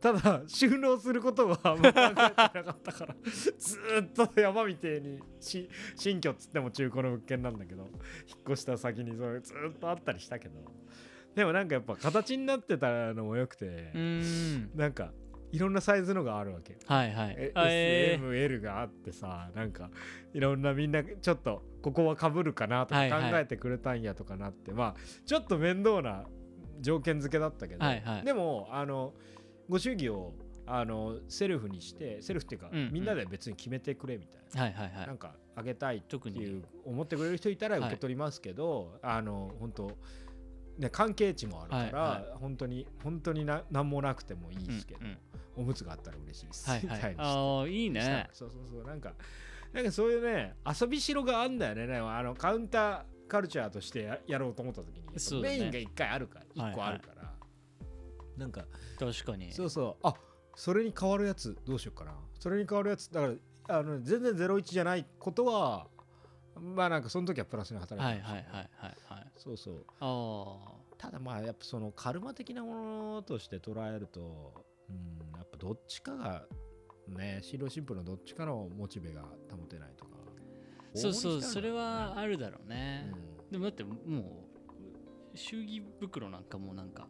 [0.00, 7.90] ただ収納することはあんま考えてなかったからずーっと山みてえにし新居っつっても中古の物件なんだけど引っ
[8.50, 10.60] 越した先にそれずーっとあったりしたけど。
[11.34, 14.70] でもなんかやっぱ形になってたのもよくてうーん。
[14.76, 15.10] なんか
[15.54, 16.76] いろんなサイズのがあるわけ。
[16.84, 17.52] はいはい。
[17.54, 19.88] SML があってさなんか
[20.32, 23.42] いろんなみんなちょっとここはかぶるかなとか考はいはい。
[23.42, 24.94] えてくれたんやとかなって、まあ
[25.24, 26.24] ちょっと面倒な
[26.80, 28.24] 条件付けだったけど、はいはい。
[28.24, 29.14] でもあの
[29.68, 30.32] ご祝儀を
[30.66, 32.92] あのセルフにしてセルフっていうか、うんうん。
[32.92, 34.60] みんなで別に決めてくれみたいな。
[34.60, 35.06] はいはいはい。
[35.06, 39.96] なんかあげたいっていう思ってくれる人いたら受け取りますけど、あの本当
[40.78, 45.18] ね関係値もあるから、はい本当に本当にな何もなくてもいいですけど、うんうん。
[45.56, 47.14] おむつがあったら嬉しいです、はいはい。
[47.16, 48.28] ああいいね。
[48.32, 48.84] そうそうそう。
[48.84, 49.14] なんか
[49.72, 51.86] なんかそういうね遊びしろがあんだよね。
[51.86, 57.32] ねあのカウンターカルチャーとしてややろうと思った時にメインが1回あるからはい1個あるから、
[58.36, 58.64] なんか
[58.98, 59.52] 確かに。
[59.52, 60.06] そうそう。
[60.06, 60.14] あ
[60.56, 62.12] それに変わるやつどうしようかな。
[62.38, 65.86] それに変わるやつだからあの全然01じゃないことは
[66.60, 69.84] まあなんかその時はプラスに働いてはいはいはいはいはいそうそう。
[70.00, 70.56] あ
[70.96, 74.54] ただまあやっぱそのカルマ的なものとして捉えると
[74.88, 76.44] うんやっぱどっちかが
[77.08, 80.12] ね新郎新婦のどっちかのモチベが保てないとか。
[80.94, 83.12] あそうそうそれはあるだろうね。
[83.50, 87.08] うでもだってもう祝儀袋なんかもうなんか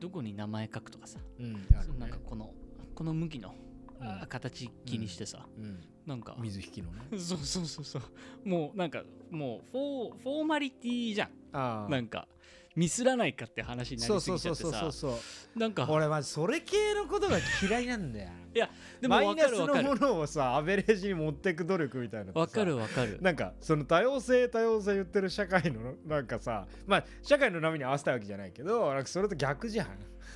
[0.00, 1.18] どこに名前書くとかさ。
[1.38, 1.60] ん、うん、ね。
[1.98, 2.52] なんかこの
[2.94, 3.54] この向きの
[4.00, 4.08] うん。
[4.08, 5.46] あ形気にしてさ。
[5.56, 6.34] うん、なんか。
[6.40, 7.02] 水引きのね。
[7.18, 8.48] そうそうそうそう。
[8.48, 11.28] もうなんかもうフォーフォーマリティじゃん。
[11.28, 12.26] あなんか
[12.74, 14.70] ミスらないかって話になりすそうそうぎちゃってさ。
[14.70, 15.18] そうそうそ
[15.56, 18.30] うなんか俺マジそれ系のことが嫌いなんだよ。
[18.54, 23.18] いやでもマイ分ナスのものをさアベレージに持ってく努力みたいな分かる分かる。
[23.20, 29.88] なんかその多様性多様性言ってる社会のなんかさまあ社会の波に合わせたいわけじゃないけどなんかそれと逆じゃん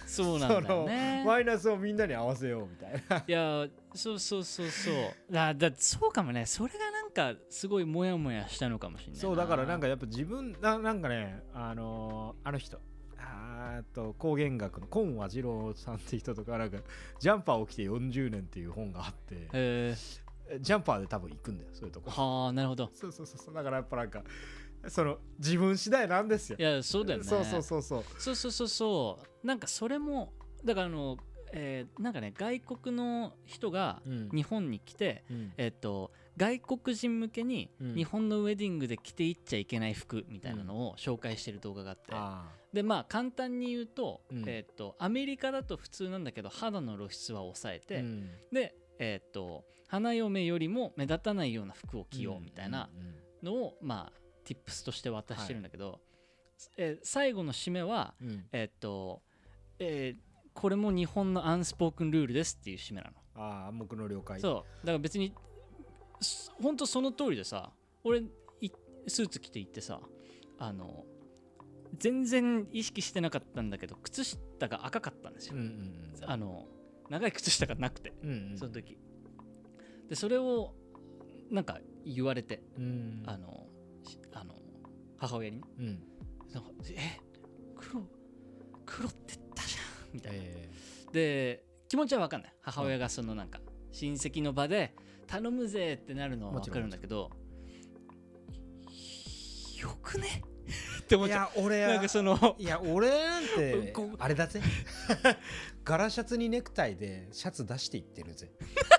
[0.06, 1.24] そうなんだよね。
[1.26, 3.24] マイナスをみんなに合わせようみたいな。
[3.26, 4.94] いやそうそうそうそう。
[5.30, 6.46] だだそうかもね。
[6.46, 9.20] それがなんかすごいモヤモヤしたのかもしれないな。
[9.20, 12.78] そうだからなんかやっぱ自分ななんかねあのーあの人。
[13.18, 16.78] あと光源学の今和次郎さんって人とかなんか
[17.18, 19.48] ジャンパーを着て40年っていう本があって。
[20.60, 22.08] ジャンパーで多分行くんだよそういうとこ。
[22.10, 22.88] はあなるほど。
[22.94, 23.54] そうそうそうそう。
[23.54, 24.22] だからやっぱなんか
[24.88, 26.56] その自分次第なんですよ。
[26.58, 27.24] いやそうだよね。
[27.24, 28.04] そうそうそうそう。
[28.18, 29.46] そうそうそうそう。
[29.46, 30.32] なんかそれも
[30.64, 31.16] だからあの、
[31.52, 34.28] えーなんかね外国の人がうん。
[34.30, 35.52] 日本に来て、うん。
[35.56, 37.94] えっと外国人向けにうん。
[37.94, 44.44] 日本のウェディングで着ていっちゃいけない服みたいなのを紹介してる動画があって、あでまあ簡単に言うと,、うん。
[44.46, 48.30] えっとアメリカだと普通なんだけど肌の露出は抑えーて、うん。
[48.52, 53.14] でえっと花嫁よりも目立たないような服を着ようみたいなうんうん。
[53.42, 56.00] のを、まあ tips として渡してるんだけど、
[56.76, 59.22] え最後の締めはうんえっと、
[59.78, 63.16] えーこれも日本のアンスポークンルールですっていう締めなの。
[63.34, 65.34] ああ暗黙の了解そうだから別に
[66.62, 67.70] 本当その通りでさ
[68.04, 68.22] 俺
[69.06, 70.00] スーツ着て行ってさ
[70.58, 71.04] あの
[71.98, 75.56] 全然意識してなかったんだけど靴下が赤かったんですよ、
[76.22, 76.66] あの
[77.10, 78.98] 長い靴下がなくてうんうんその時
[80.08, 80.72] でそれを
[81.50, 83.66] なんか言われて、うんあの
[84.32, 84.54] あの
[85.18, 85.56] 母親に。
[85.56, 86.02] ねうん。
[86.52, 87.20] なんかえ
[87.76, 88.02] 黒
[88.84, 90.70] 黒って言ったじゃんみたいな、え
[91.12, 92.54] で気持ちは分かんない。
[92.62, 93.60] 母親がそのなんか
[93.92, 94.94] 親戚の場で
[95.26, 97.30] 頼むぜってなるのは分かるんだけど
[99.80, 100.42] よくね？
[101.00, 104.60] ってーい思っちゃや俺うなんかそのいや俺なんてあれだぜ。
[105.84, 108.52] ガラシャツにネクタイでシャツ出していってるぜ。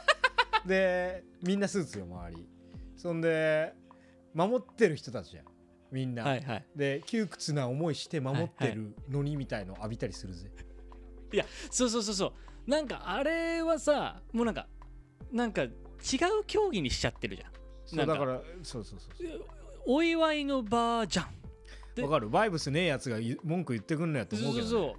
[0.66, 2.48] でみんなスーツよ周り。
[2.96, 3.74] そんで
[4.38, 5.46] 守ってる人たちじゃん。
[5.92, 6.66] みんな、はいはい。
[6.76, 10.52] で窮屈な思いして守ってるのにみたいの浴びたりするぜ、
[11.72, 12.28] そうそうそうそ
[12.68, 12.70] う。
[12.70, 14.68] なんかあれはさもうなんか
[15.32, 15.72] なんか違う
[16.46, 17.52] 競技にしちゃってるじゃん。
[17.86, 18.14] そうなんか。
[18.14, 19.46] だからそうそうそうそう。
[19.88, 21.28] お祝いの場じゃん。
[21.32, 21.37] で
[22.02, 22.30] わかる？
[22.30, 24.96] バイブスねえやつがい文句言ってくんのやと思うけど、ね、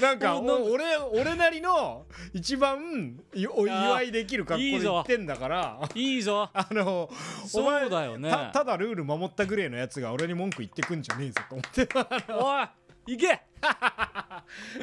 [0.00, 5.80] なんか俺俺なりの一番いお祝いできる格好で言ってんだから。
[5.94, 6.50] いいぞ。
[6.52, 7.10] あの
[7.44, 8.30] おそ前うだよね。
[8.30, 11.88] たただルール守ったぐらいのやつが俺に文句言ってくんじゃねえぞと思って。
[12.32, 13.40] おい行け。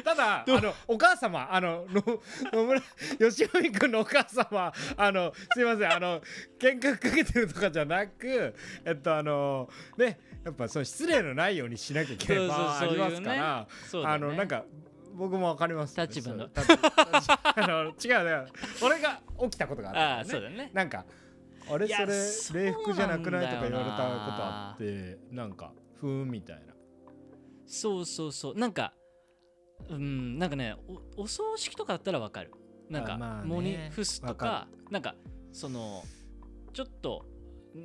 [0.04, 2.02] ただあのお母様あのの
[2.52, 2.82] 野村
[3.18, 6.20] 吉文君のお母様あのすいませんあの
[6.58, 14.06] 喧嘩かけてるとかじゃなくえっとあのねやっぱそう失礼のないようにしなきゃいけないありますからね。
[14.06, 14.64] あのなんか
[15.12, 16.00] 僕もわかります。
[16.00, 16.44] 立場の。
[16.44, 20.70] あの違うね俺が起きたことがあったああそうだだね。
[20.72, 21.04] なんか
[21.68, 26.74] あれそれ礼服じゃなくないとか言われたことあってなんかふーんみたいな。
[27.66, 28.54] そうそうそう。
[28.56, 28.92] なんか
[29.90, 30.76] うんなんかね
[31.16, 32.52] おお葬式とかだったらわかる。
[32.88, 33.48] なんか、あまあね。
[33.48, 35.16] モニフスとかなんか
[35.52, 36.04] その
[36.72, 37.26] ちょっと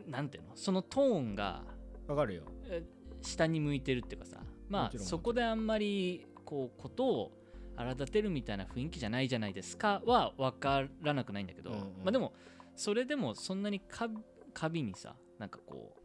[0.07, 0.51] なんていうの？
[0.55, 1.63] そのトーンが
[2.07, 2.43] わかるよ。
[2.65, 2.83] え
[3.21, 4.37] 下に向いてるっていうかさ。
[4.69, 7.31] まあそこであんまりこうことを
[7.75, 11.83] 荒立てるみたいな雰囲気じゃないじゃないですかは分からなくないんだけど、うんうん。
[11.83, 12.33] まあでも
[12.75, 14.09] それでもそんなにか
[14.53, 15.95] 過敏にさなんかこ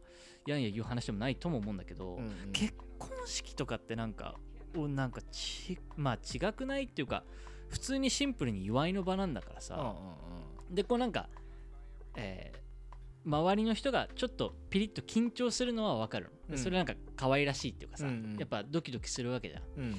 [0.45, 2.51] うやんや言う話でもないとも思うんだけど、うんうん。
[2.51, 4.35] 結婚式とかってなんか
[4.75, 7.23] おなんかちまあ違くないっていうか
[7.69, 9.89] 普通にシンプルに祝いの場なんだからさ、うんうん
[10.69, 10.75] うん。
[10.75, 11.29] でこうなんか、
[12.15, 12.66] えー
[13.27, 16.57] 周りの人がちょっとピリッと緊張するのは分かるの、うん。
[16.57, 18.37] それなんか可愛らしいっていうかさ、うんうん。
[18.39, 19.63] やっぱドキドキするわけじゃん。
[19.77, 19.95] うん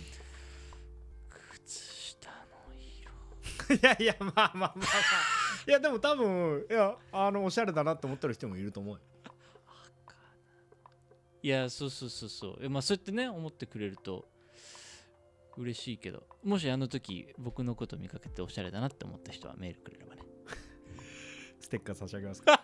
[1.64, 2.36] 靴下の
[2.74, 3.76] 色。
[3.76, 4.86] いやいやまあまあまあまあ。
[5.66, 9.00] いやでも多分いやあのおしゃれだなって思ってる人もいると思うよ。
[11.42, 12.58] いやそうそうそうそう。
[12.62, 14.26] えまあそうやってね思ってくれると
[15.58, 16.26] 嬉しいけど。
[16.42, 20.22] もしあの時僕のこと見かけておしゃれだなって思った人はメールくれればね。
[21.60, 22.57] ステッカー差し上げますか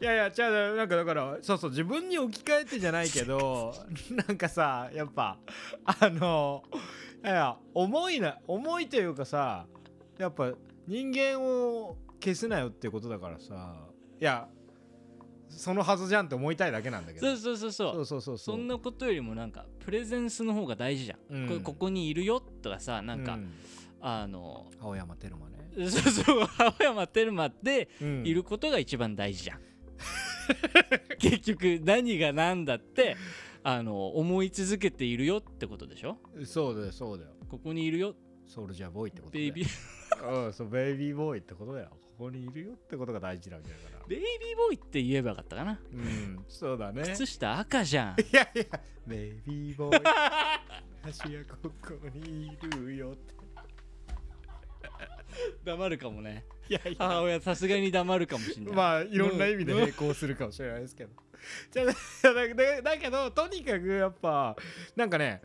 [0.00, 3.74] いやいやじゃあなんかだからそうそう自分に置き換えてじゃないけど
[4.26, 5.38] なんかさやっぱ
[5.84, 6.62] あの
[7.22, 9.66] いや重いな重いというかさ
[10.18, 10.52] やっぱ
[10.86, 13.88] 人間を消すなよってことだからさ
[14.18, 14.48] いや
[15.50, 17.36] そのはずじゃんって思いたいだけなんだけど。
[17.36, 18.20] そうそうそうそう。
[18.20, 23.52] そうそんなことよりもなんかプレゼンスの方が大事じゃん、うん、ここにいるよとかさなんか、うん、
[24.00, 25.58] あの青山テルマね。
[25.76, 27.88] そうそう青山テルマで
[28.24, 29.64] いることが一番大事じゃん、うん。
[31.18, 33.16] 結局何が何だって
[33.62, 36.18] あの思い続けているよってことでしょ？
[36.44, 37.30] そうだよそうだよ。
[37.48, 38.14] ここにいるよ。
[38.46, 39.44] ソルジャーボーイってことだよ。
[39.54, 40.44] ベイビー。
[40.46, 41.88] うんそうベイビーボーイってことだよ。
[42.18, 44.06] ここにいるよってことが大事なわけだから。
[44.06, 45.80] ベイビーボーイって言えばよかったかな。
[45.92, 47.02] うんそうだね。
[47.02, 48.20] 靴下赤じゃん。
[48.20, 50.02] いやいやベイビーボーイ。
[51.02, 53.34] 私はここにいるよって。
[55.64, 58.74] 黙るかもねいやい母親さすがに黙るかもしんない。
[58.74, 61.10] まあいろんな意味で並行するかもしれないですけど。
[61.72, 61.92] じゃあだ
[62.54, 64.54] だだけどとにかくやっぱ
[64.94, 65.42] なんかね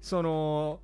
[0.00, 0.80] その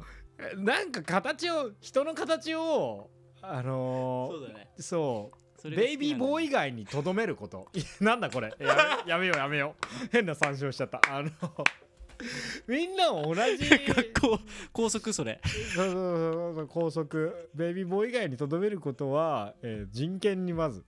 [0.57, 3.09] なんか形を人の形を
[3.40, 5.30] あのそうだねーそ
[5.64, 7.68] うベイビーボーイ以外にとどめること
[8.01, 11.30] なんだこれやめやめようやめよう変な参照しちゃったあの
[12.66, 13.68] みんな同じ。
[13.88, 14.38] 学校
[14.72, 15.40] 高速それ。
[15.44, 20.84] そうそうそうそう高速ベイビーボーイ以外にとどめることは、えー人権にまず。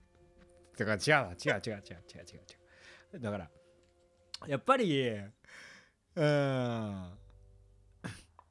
[0.77, 1.73] だから違うわ違う違う違う違う。
[1.73, 2.25] 違う
[3.13, 3.49] 違うだから
[4.47, 5.09] やっぱり
[6.15, 7.11] うん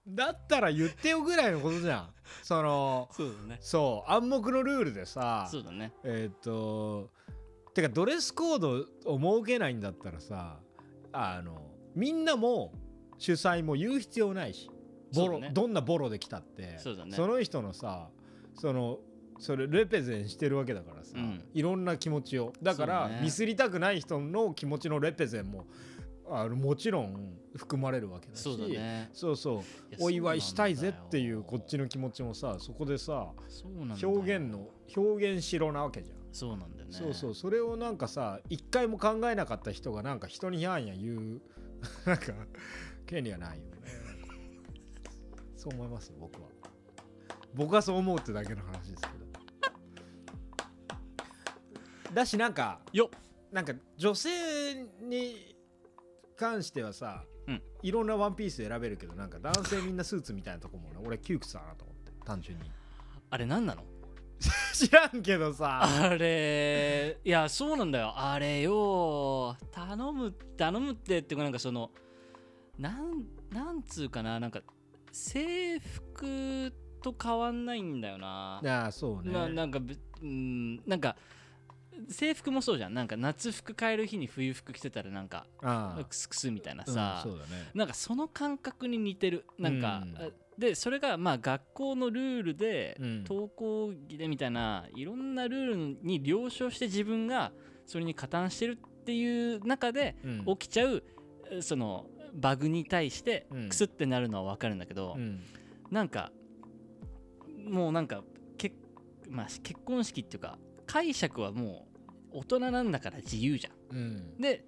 [0.08, 2.14] だったら言ってよぐらいのことじゃん。
[2.42, 3.58] そのそうだね。
[3.60, 5.92] そう暗黙のルールでさそうだね。
[6.04, 7.10] えーっ、と
[7.74, 10.60] てかドレスコードを設けないんだったらさ
[11.12, 11.65] あの
[11.96, 12.72] みんなも
[13.18, 14.70] 主催も言う必要ないし
[15.14, 15.50] ボロ、ね。
[15.52, 16.78] どんなボロで来たってね。
[17.26, 18.08] の人のさ
[18.54, 18.98] その
[19.38, 21.44] それレペゼンしてるわけだからさ、うん。
[21.52, 22.52] いろんな気持ちを。
[22.62, 23.20] だからね。
[23.22, 25.66] ミスりたくない人の気持ちのレペゼンも
[26.28, 29.10] あのもちろん含まれるわけだしそうだね。
[29.12, 29.36] そう
[30.00, 33.28] お祝いしたいぜっていうこっちの気持ちもさそこでさ
[34.02, 36.16] 表現の表現しろなわけじゃん。
[36.32, 36.92] そうなんだよね。
[36.92, 37.34] そうそう。
[37.34, 41.40] それをなんかさ一回も考えなかった人がなんか人にやんや言う
[42.06, 42.32] なんか
[43.06, 43.72] 権利はないよね。
[45.56, 46.48] そう思います僕は。
[47.54, 49.26] 僕はそう思うってだけの話ですけど。
[52.14, 53.18] だしなんかよっ。
[53.52, 55.56] なんか女性に
[56.36, 57.62] 関してはさ、うん。
[57.82, 62.70] いろんなワンピース選べるけどなんか男性みんなスーツみたいなとこもね俺窮屈だなと思って単純に。
[63.30, 63.84] あれ何なの？
[64.74, 65.80] 知らんけどさ。
[65.82, 68.12] あれいやそうなんだよ。
[68.14, 71.90] あれよ頼む頼むってっていうかなんかその
[72.78, 74.60] なんなんつうかななんか
[75.12, 76.72] 制服
[77.02, 78.60] と変わんないんだよな。
[78.64, 79.32] ああそうね。
[79.32, 81.16] ななんかべうんなんか
[82.10, 82.94] 制服もそうじゃん。
[82.94, 87.70] なんか夏服買える日に冬服着てたらなんかあクスクスみたいなあさ、うんそうだね。
[87.74, 89.46] なんかその感覚に似てる。
[89.58, 90.16] なんか、うん。
[90.18, 90.28] あ
[90.58, 93.24] でそれがまあ学校のルールで、うん。
[93.24, 97.52] 登校着でみたいないろんなルールに了承して自分が
[97.86, 100.44] それに加担してるっていう中でうん。
[100.56, 101.02] 起きちゃう
[101.50, 103.68] えそのバグに対してうん。
[103.68, 105.42] クスってなるのは分かるんだけど、うん。
[105.90, 106.32] なんか
[107.68, 108.22] もうなんか
[108.56, 108.72] け、
[109.28, 111.86] まあ、結婚式っていうか解釈はも
[112.32, 113.96] う大人なんだから自由じゃん。
[113.96, 114.40] うん。
[114.40, 114.64] で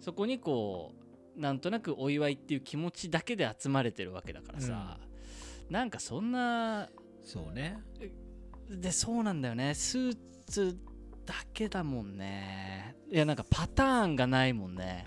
[0.00, 0.92] そこにこ
[1.36, 4.98] うなんとなくお祝いっていう気持ちだけで集まれてるわけだからさ、
[5.72, 6.90] なんかそんな
[7.22, 7.78] そうね。
[8.68, 9.74] でそうなんだよね。
[9.74, 10.16] スー
[10.46, 10.78] ツ
[11.24, 12.94] だけだもんね。
[13.10, 15.06] いやなんかパターンがないもんね。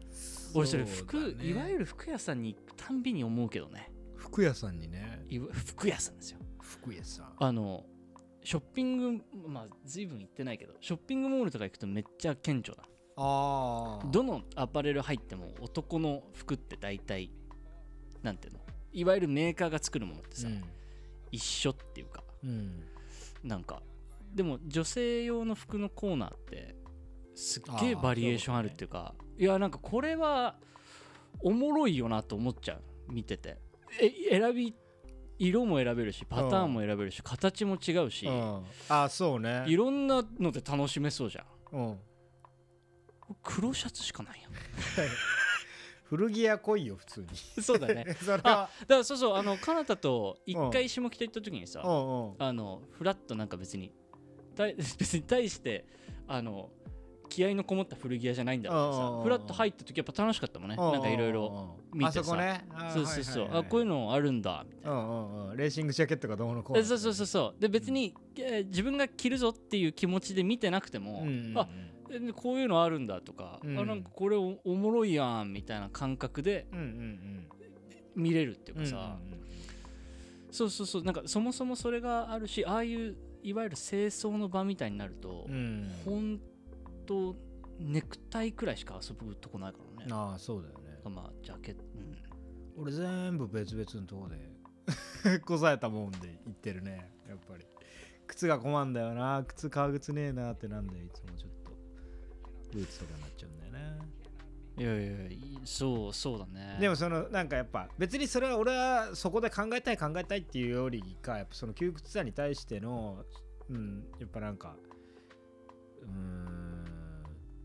[0.54, 3.92] 俺それ服いわゆる服屋さんに行くたんびに思うけどね。
[4.14, 5.26] 服屋さんにね。
[5.52, 6.40] 服屋さんですよ。
[6.62, 7.34] 服屋さん。
[7.38, 7.84] あの
[8.44, 12.84] ショッピングまあ随分行ってないけどショッピングモールとか行くとめっちゃ顕著だ
[13.16, 17.30] ああどのアパレル入っても男の服って大体
[18.22, 18.65] なんていうの？
[18.92, 20.48] いわゆるメーカーが作るものってさ、
[21.30, 22.84] 一緒っていうかうん、うん、
[23.44, 23.82] なんか
[24.34, 26.74] でも女性用の服のコーナーって
[27.34, 30.56] すっげえバリエーションあるっていうかいやなんかこれは
[31.40, 33.58] おもろいよなと思っちゃう見てて。
[34.00, 34.74] え選び
[35.38, 39.64] 色も選べるしパターンも選べるし形も違うしうん、あそうね。
[39.66, 41.44] いろんなので楽しめそうじゃ
[41.76, 41.78] ん。
[41.78, 41.98] うん、
[43.42, 44.48] 黒シャツしかないよ
[46.08, 47.26] 古着屋来いよ普通に。
[47.62, 48.04] そうだね。
[48.20, 48.40] それは。
[48.44, 52.28] あだからそうそうあのカナタと一回下北行った時にさ、うん。
[52.30, 53.92] うんあのフラッとなんか別に
[54.56, 55.84] 別に対して
[56.26, 56.70] あの
[57.28, 60.76] 気合のこもった古着屋じゃないんだけどうんうんうんさフラッと入った時やっぱ楽しかったもんね。
[60.76, 62.20] なんかいろいろ見てさ。
[62.20, 62.64] あそこね。
[62.70, 65.56] あそうそうそう、はいはいはいあこういうのあるんだみたいうんうんうん。
[65.56, 66.82] レーシングジャケットがどうのこうの。
[66.82, 67.60] なそうそうそうそう。
[67.60, 71.58] で別に、えー自分が着るぞっていう気持ちで見てなくても、うんうんうん。
[71.58, 71.68] あ
[72.10, 73.78] えこういうのあるんだとか、うん。
[73.78, 77.46] あなんかこれおおもろいやんみたいな感覚でうんうん
[78.14, 79.46] 見れるっていううんかさ、うんうん
[80.50, 81.02] そうそうそう。
[81.02, 85.92] なんかそもそもそれがあるしああいういわゆる清掃の場みたいになると、うん。
[86.04, 86.40] ほん
[87.04, 87.36] と
[87.78, 90.12] ネクタイくらいしか遊ぶとこないからね。
[90.12, 90.98] ああそうだよね。
[91.10, 91.84] まあジャケット、
[92.76, 97.64] うん、俺全部別々のとこで こさえたもんで行ってるねやっぱり。
[98.26, 101.55] 靴が困んだよな靴革靴ねえなってなんでいつもちょっと
[102.76, 103.98] ブーツとかになっちゃうんだよね。
[104.78, 104.94] いや
[105.30, 106.76] いやそうそうだね。
[106.78, 113.24] でもそのなんかやっぱ別にそれは俺はそこで考えたい考えたいっていうよりかやっぱその窮屈さに対しての
[113.70, 114.76] うんやっぱなんか
[116.02, 116.84] うーん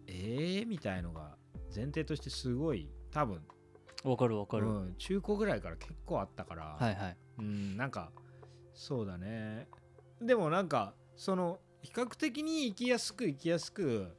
[0.07, 1.35] ええー、みたいのが
[1.75, 3.41] 前提としてすごい多分。
[4.03, 7.17] わかるわかる、うん、中古ぐらいから結構あったから、はいはい。
[7.39, 8.11] うんなんか
[8.73, 9.67] そうだね。
[10.21, 14.15] でもなんかその比較的に生きやすく生きやすく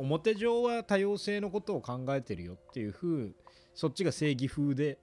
[0.00, 3.30] 表上は多様性のことを考えてるよっていう風
[3.74, 4.98] そっちが正義風で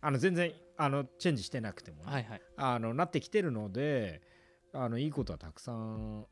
[0.00, 2.40] あの全然あのチェンジしてなくてもね、はいはい。
[2.56, 4.22] あのなってきてるので
[4.72, 6.24] あのいいことはたくさん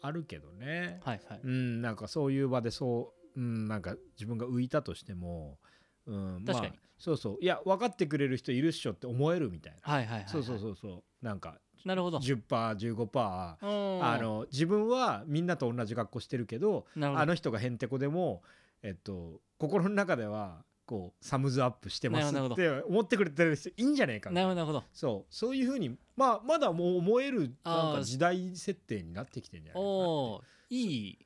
[0.00, 1.40] あるけどね、はいはい。
[1.44, 5.58] うんなんかそういう場でそう、うん、なんか自分が浮いたとしても、
[6.06, 6.72] うん、確かに。
[6.72, 7.38] まあ、そうそう。
[7.42, 10.28] いや分かってくれる人いるっしょって思えるみたいな、はいはいはいはい。
[10.30, 11.24] そうそうそうそう。
[11.24, 12.18] なんかなるほど。
[12.18, 18.42] 10%15% ああの自分はみんなと同じ格好してるけどあの人がへんてこでも、
[18.82, 24.42] えっと、心の中ではこうサムズアップしてますって思ってくれてる人いいんじゃないかな。
[24.44, 25.34] なるほどそう。
[25.34, 31.18] そういうふうに、まあ、まだもう思えるなんか時代設定になってきてんじゃないかなどっいい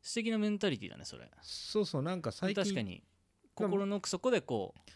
[0.00, 1.30] 素敵なメンタリティだねそれ。
[1.42, 2.62] そうそうなんか最近。
[2.62, 3.02] 確かに。
[3.54, 4.90] 心の奥底でこう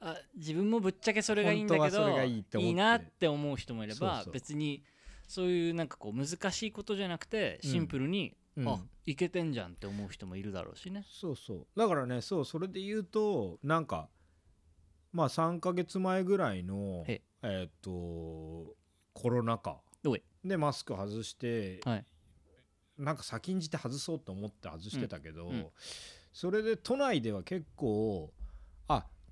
[0.00, 4.82] あ自分もぶっちゃけそれがいいんだけどいいなって思う人もいれば別に
[5.26, 8.68] そういうなんかこう難しいことじゃなくてシンプルに、うん。
[8.68, 11.04] あいけてんじゃんって思う人もいるだろうしね。
[11.08, 11.66] そうそう。
[11.78, 14.08] だからねそうそれで言うとなんか
[15.12, 17.22] まあ3ヶ月前ぐらいのへ。
[17.42, 18.74] えーっと
[19.14, 19.80] コロナ禍。
[20.44, 22.04] でマスク外して、はい。
[22.96, 25.54] なんか先んじて外そうと思って外してたけど、うん。
[25.54, 25.66] うん。
[26.32, 28.37] それで都内では結構あ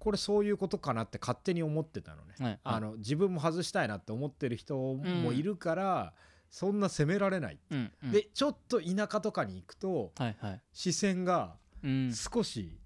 [0.06, 6.14] これそういうことかなって勝手に思ってたのね、はいあの自分も外したいなって思ってる人もいるから、
[6.48, 8.12] そんな責められない、うんうん。
[8.12, 10.62] でちょっと田舎とかに行くとはいはい。
[10.72, 12.12] 視線がうん。
[12.14, 12.78] 少し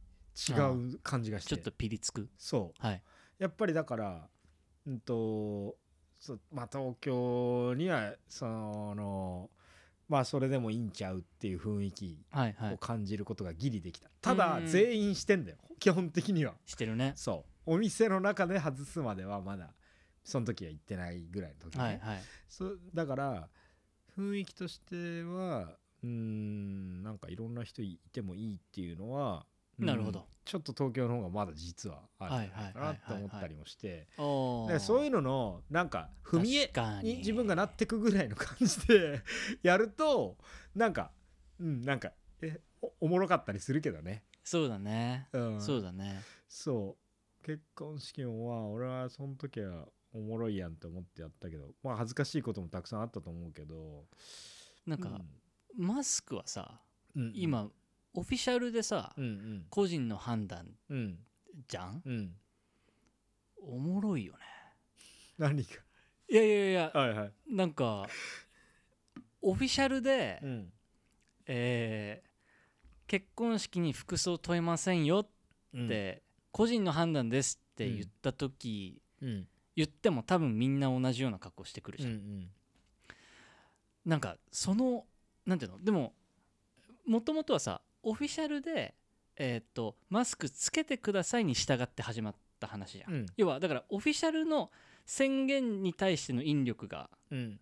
[0.48, 2.30] 違う感じがして、ちょっとピリつく。
[2.38, 2.86] そう。
[2.86, 3.02] はい。
[3.38, 4.26] やっぱりだから
[4.86, 5.76] うんと
[6.18, 9.50] そまあ東京にはその
[10.10, 12.74] まあそれでもいいんちゃうっていう雰囲気はいはい。
[12.74, 14.66] を感じることがギリできた、ただうん。
[14.66, 15.58] 全員してんだよ。
[15.78, 16.54] 基本的には。
[16.66, 17.12] してるね。
[17.14, 17.74] そう。
[17.74, 19.72] お店の中で外すまではまだ
[20.24, 22.22] その時は行ってないぐらいの時ね、はいはい。
[22.48, 23.48] そうだから
[24.18, 29.40] 雰囲気としてはうーんなんかいろんな人いてもいいっていうのはうん
[29.86, 30.26] なるほど。
[30.44, 34.08] ちょっと東京の方がまだ実はあるかなはいはいはいはいって思ったりもして。
[34.16, 36.72] そういうののなんか踏み絵
[37.02, 37.18] にに。
[37.18, 39.22] 自分がなってくぐらいの感じで
[39.62, 40.38] やると
[40.74, 41.12] なんか
[41.58, 42.12] うんなんか
[42.42, 46.22] えおおもろかったりするけどね、そうだね、うん、そうだね。
[46.48, 46.96] そ
[47.42, 47.44] う。
[47.44, 54.06] 結婚式もまあ俺はその時はおもろいやんって思ってやったけどまあ恥ずかしいこともたくさんあったと思うけど。
[54.86, 55.20] なんか、
[55.76, 56.80] マスクはさ
[57.14, 57.32] うんうん。
[57.34, 57.70] 今
[58.14, 59.66] オフィシャルでさ、うんうん。
[59.70, 61.18] 個人の判断うん。
[61.68, 62.02] じゃん？
[62.04, 62.32] うん。
[63.62, 64.38] おもろいよね。
[65.38, 65.74] 何か
[66.28, 66.90] いやいやいや。
[66.92, 67.32] はいはい。
[67.48, 68.06] なんか
[69.42, 70.72] オフィシャルで、うん。
[71.46, 72.30] えー
[73.06, 75.26] 結婚式に服装問えませんよ
[75.74, 75.86] うん。
[75.86, 79.48] って、個人の判断ですって言った時、うん。
[79.74, 82.50] 言っても多分みんな同じような格好してくるじゃん、うん
[84.04, 85.04] なんかその
[85.44, 85.82] なんていうの？
[85.82, 86.12] でも
[87.06, 88.94] もともとはさオフィシャルで
[89.36, 93.26] えーっとマスクつけてくださいに従って始まった話じゃん、うん。
[93.36, 94.70] 要はだからオフィシャルの
[95.06, 97.60] 宣言に対しての引力がうん。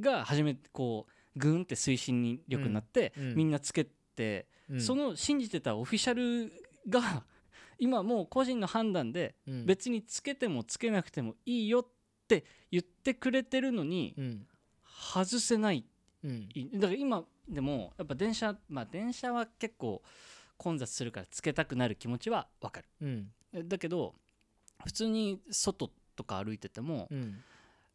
[0.00, 3.34] が初めてこうグーンって推進に力になって、うん。
[3.36, 4.80] みんなつけて、うん。
[4.80, 6.52] その信じてたオフィシャル
[6.88, 7.24] が
[7.78, 9.66] 今もう個人の判断でうん。
[9.66, 11.86] 別につけてもつけなくてもいいよっ
[12.26, 14.46] て言ってくれてるのにうん。
[14.82, 15.84] 外せない。
[16.24, 16.48] うん。
[16.74, 20.02] だから今でもやっぱ電車まあ電車は結構
[20.56, 22.86] 混雑するからつけたくなる気持ちはわかる。
[23.02, 23.68] うん。
[23.68, 24.14] だけど
[24.84, 27.40] 普通に外とか歩いてても、うん。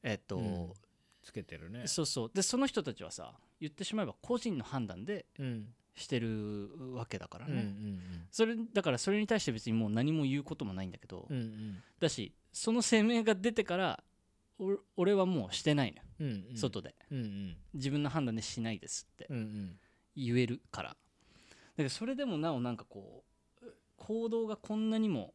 [0.03, 0.73] えっと、うん。
[1.23, 1.87] つけてるね。
[1.87, 2.31] そうそう。
[2.33, 5.67] でその人たちはさ言ってしまえば個人の判断でうん。
[5.95, 7.99] してるわけだからね、うんうん
[8.29, 11.77] それだからそれに対して別にもう何も言うこともないんだけど、うんうん。
[12.01, 14.14] だしその声明が出てからお
[14.95, 16.57] 俺はもうしてないのよ、うんうん。
[16.57, 16.95] 外で。
[17.11, 17.57] うんうん。
[17.73, 19.79] 自分の判断でしないですってうんうん
[20.15, 20.89] 言えるから。
[20.89, 23.23] だからそれでもなおなんかこ
[23.61, 23.65] う
[23.97, 25.33] 行動がこんなにも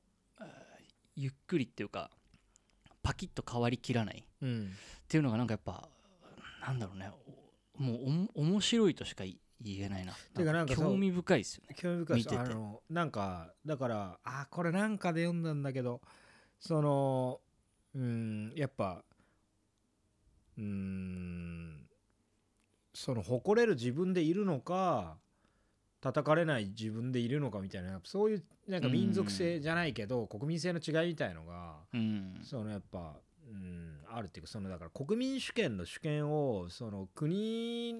[1.16, 2.10] ゆっくりっていうか
[3.02, 4.66] パキッと変わりきらないうん。
[4.66, 5.88] っていうのがなんかやっぱ
[6.66, 7.10] なんだろうね。
[7.78, 9.36] おもうおも面白いとしか言
[9.80, 10.14] えないな。
[10.34, 11.74] てかなんか興味深いですよね。
[11.78, 12.38] 興味深い見てて。
[12.38, 16.00] あのなんかだからあこれなんかで読んだんだけど
[16.58, 17.40] その
[17.94, 19.04] うんやっぱ
[20.60, 21.86] うん。
[22.94, 25.16] その誇れる自分でいるのか
[26.00, 32.40] 叩かれない自分でいるのかみたいなそういうなんか民族性じゃないけど国民性の違いみたいのがうん。
[32.42, 33.16] そのやっぱ、
[33.48, 37.94] うん、あるっていうかそのだから国民主権の主権をその国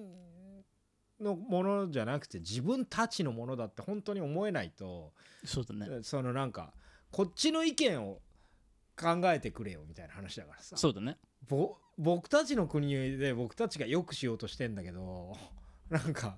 [1.21, 5.13] のものじゃなくて自分たちのものだって本当に思えないと、
[5.45, 5.99] そうだね。
[6.01, 6.73] そのなんか
[7.11, 8.19] こっちの意見を
[8.99, 10.77] 考えてくれよみたいな話だからさ。
[10.77, 11.17] そうだね。
[11.47, 15.37] ぼ僕たちの国で僕たちが良くしようとしてんだけど
[15.89, 16.37] なんか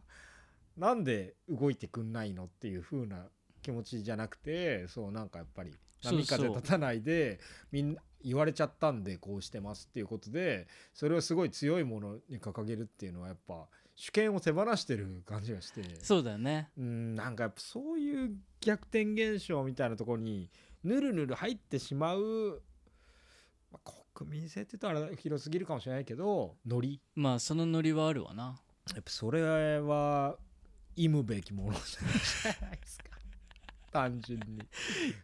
[0.77, 3.27] なんで動いてくんないのっていう風な
[3.61, 5.71] 気持ちじゃなくてそうなんかやっぱり
[6.03, 7.39] 波風立たないで
[7.71, 15.83] みんな言われちゃったんでこうしてますっていうことでそれをすごい強いものに掲げるっていうのはやっぱ主権を手放してる感じがして。
[16.01, 16.69] そうだよね。
[16.77, 20.49] うんなんかやっぱそういう逆転現象みたいなところに
[20.83, 22.61] ぬるぬる入ってしまう、
[23.71, 27.01] まあ、国民性って言ったら広すぎるかもしれないけどノリ？
[27.15, 28.55] まあそのノリはあるわな。
[28.93, 30.37] やっぱそれは
[30.95, 33.09] 忌むべきものじゃないですか。
[33.91, 34.61] 単純に。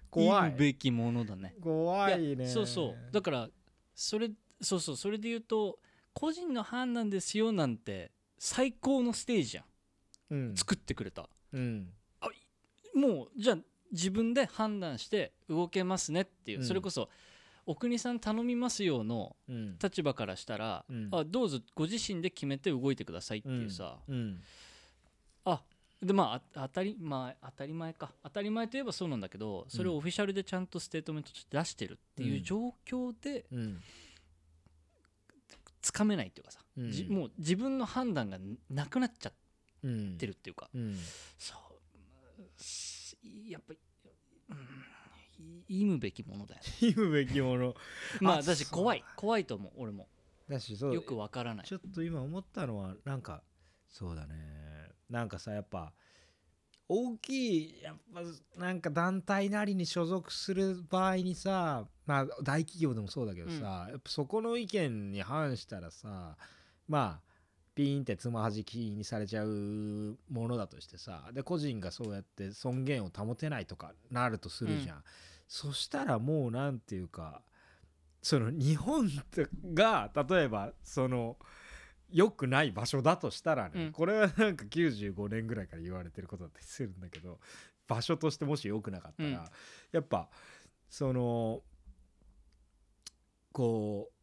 [0.09, 0.49] 怖い。
[0.49, 1.55] 言うべきものだね。
[1.61, 2.43] 怖いね。
[2.45, 3.11] やそうそう。
[3.11, 3.49] だから
[3.93, 4.31] それ
[4.61, 4.97] そうそう。
[4.97, 5.79] それで言うと
[6.13, 9.65] 個人の判断ですよなんて最高のステージじゃん。
[10.31, 10.55] うん。
[10.55, 11.29] 作ってくれた。
[11.53, 11.93] うん。
[12.95, 13.57] もうじゃあ
[13.91, 16.65] 自分で判断して動けますねっていう、うん。
[16.65, 17.09] それこそ
[17.69, 19.77] お国さん頼みますよのうん。
[19.77, 21.09] 立場からしたら、うん。
[21.11, 24.41] あどうぞご自身で決めて動いてくださいっていうさ、うん。
[25.45, 25.61] あ
[26.01, 28.11] でまああ当たりまあ当たり前か。
[28.23, 33.79] 当たり前といえばそうなんだけどそれをオフィシャルでちゃんとステートメントとして出してるっていう状況でうん。
[35.83, 36.59] つかめないっていうかさ、
[37.07, 38.39] もう自分の判断が
[38.69, 39.33] なくなっちゃっ
[39.83, 40.97] うんてるっていうか、うん。
[41.37, 42.43] そう。
[42.57, 43.15] す
[43.47, 43.79] やっぱり、
[44.49, 44.59] うん、い
[45.67, 46.61] 忌むべきものだよ。
[46.65, 47.75] ね忌むべきもの。
[48.21, 49.03] まああそうだし怖い。
[49.15, 50.07] 怖いと思う俺も。
[50.49, 51.01] だしそうよ。
[51.01, 51.65] くわからない。
[51.65, 53.43] ちょっと今思ったのはなんか
[53.87, 54.89] そうだね。
[55.09, 55.93] なんかさやっぱ
[56.87, 58.21] 大きいやっぱ
[58.59, 66.35] なんか団体なりに所属する場合にさまあ大企業でもそうだけどさ、やっぱそこの意見に反したらさ
[66.87, 67.28] まあ
[67.79, 75.03] ピーンってつまはじきにされちゃうものだとしてさで個人がそうやって尊厳を保てないとかなるとするじゃん、
[75.47, 77.41] そしたらもうなんていうか
[78.21, 79.09] その日本
[79.73, 81.37] が例えばその
[82.11, 83.91] 良くない場所だとしたらね、うん。
[83.93, 87.39] これはなんか95年ぐらいから言われてることだったりするんだけど
[87.87, 89.35] 場所としてもし良くなかったら、うん。
[89.35, 90.27] やっぱ
[90.89, 91.61] その
[93.53, 94.18] こう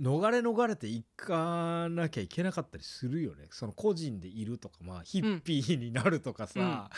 [0.00, 3.48] 逃れ逃れていかなきゃいけなかったりするよね。
[3.50, 6.88] その個人でいるとかまあヒッピーになるとかさ、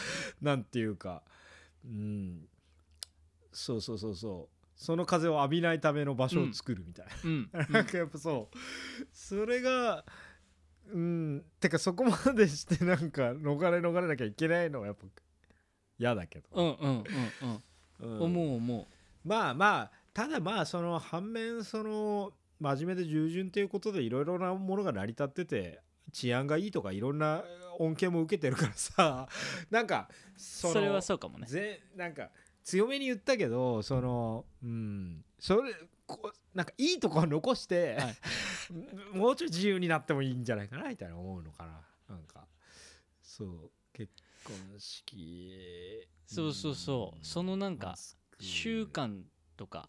[0.42, 1.22] なんていうか。
[1.84, 2.46] うん。
[3.52, 4.56] そうそうそうそう。
[4.76, 7.12] その風を浴びないための場所を作るみたいな。
[7.24, 7.50] うん。
[7.70, 8.56] なんかやっぱそう。
[9.12, 10.04] それが
[10.92, 11.44] うん。
[11.58, 15.06] てかそこまでしてなんか逃れ逃れなきゃいけないのはやっぱ
[15.98, 17.04] 嫌だけど、うんうん
[18.00, 18.12] うんうん。
[18.12, 18.22] うん。
[18.22, 18.88] 思う思
[19.24, 25.80] まあまあただまあその反面その真面目で従順ということでいろいろなものが成り立ってて
[26.12, 27.42] 治安がいいとかいろんな
[27.78, 29.28] 恩恵も受けてるからさ
[29.70, 31.46] なんかそれはそうかもね。
[31.46, 32.30] ぜなんか
[32.62, 35.74] 強めに言ったけどそのうんそれ
[36.06, 38.16] こうなんかいいとこは残して、はい。
[39.16, 42.14] もうちょい自由になってもいいんじゃないかなみたいな思うのかな。
[42.14, 42.46] なんか
[43.22, 44.12] そう結
[44.44, 46.06] 婚式。
[46.26, 47.24] そうそうそう。
[47.24, 47.96] そのなんか
[48.38, 49.22] 習慣
[49.56, 49.88] とか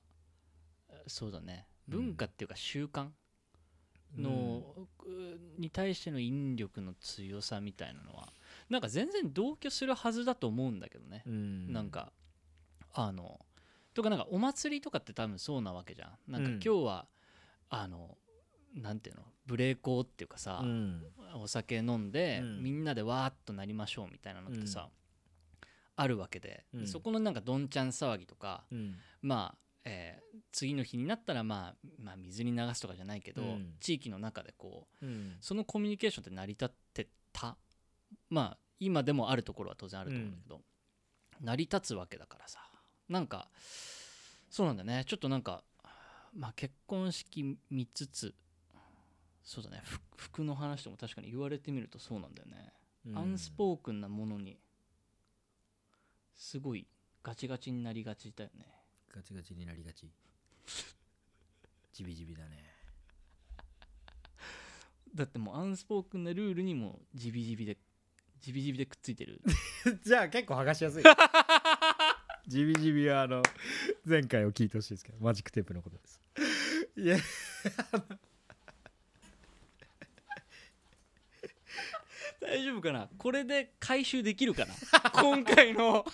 [1.08, 3.08] そうだね文化っていうか習慣
[4.18, 4.64] の、
[5.58, 8.34] に対しての引力の強さみたいなのは
[8.70, 11.74] なんか全然同居するはずだと思うんだけどね、うん。
[11.74, 12.12] なんか
[12.94, 13.40] あの
[13.94, 16.32] とかなんかお祭りとかって多分そうなわけじゃん。
[16.32, 16.54] なんかうん。
[16.54, 17.08] 今日は、
[17.70, 18.18] あの
[18.76, 21.04] なんていうのブレーコーっていうかさ、うん。
[21.36, 22.64] お酒飲んで、うん。
[22.64, 24.90] みんなでわーっとなりましょうみたいなのってさ、
[25.96, 26.88] あるわけで、うん。
[26.88, 28.96] そこのなんかどんちゃん騒ぎとかうん。
[29.22, 33.76] まあ、えー次の日になったら、まあ、まあ水に流すとかじゃないけど、うん。
[33.80, 35.38] 地域の中でこううん。
[35.40, 37.56] そのコミュニケーションって成り立ってた
[38.30, 40.62] まあ今でもあるところは当然あると思うんだけど、
[41.40, 42.60] 成り立つわけだからさ。
[43.08, 43.50] なんか
[44.50, 45.06] そうなんだね。
[45.08, 45.64] ちょっとなんか
[46.36, 48.36] まあ結婚式見つつ
[49.44, 49.82] そうだね。
[49.86, 52.74] ふ服の話とも確かに言われてみるとそうなんだよね、
[53.08, 53.18] うん。
[53.18, 54.60] アンスポークンなものに
[56.36, 56.88] すごい
[57.24, 58.66] ガチガチになりがちだよね
[59.14, 60.10] ガチガチになりがち。
[61.94, 62.72] ジビジビだね。
[65.14, 67.78] だってもうアンスポークンなルールにもジビジビで
[68.40, 69.42] ジビジビでくっついてる。
[70.04, 71.04] じゃあ結構剥がしやすい。
[72.48, 73.44] ジビジビはあの
[74.06, 76.22] 前回を聞いてほしいですけどマジックテープのことです。
[76.96, 77.18] いや
[82.42, 83.10] 大丈夫かな？
[83.18, 84.74] これで回収できるかな？
[85.12, 86.06] 今回の。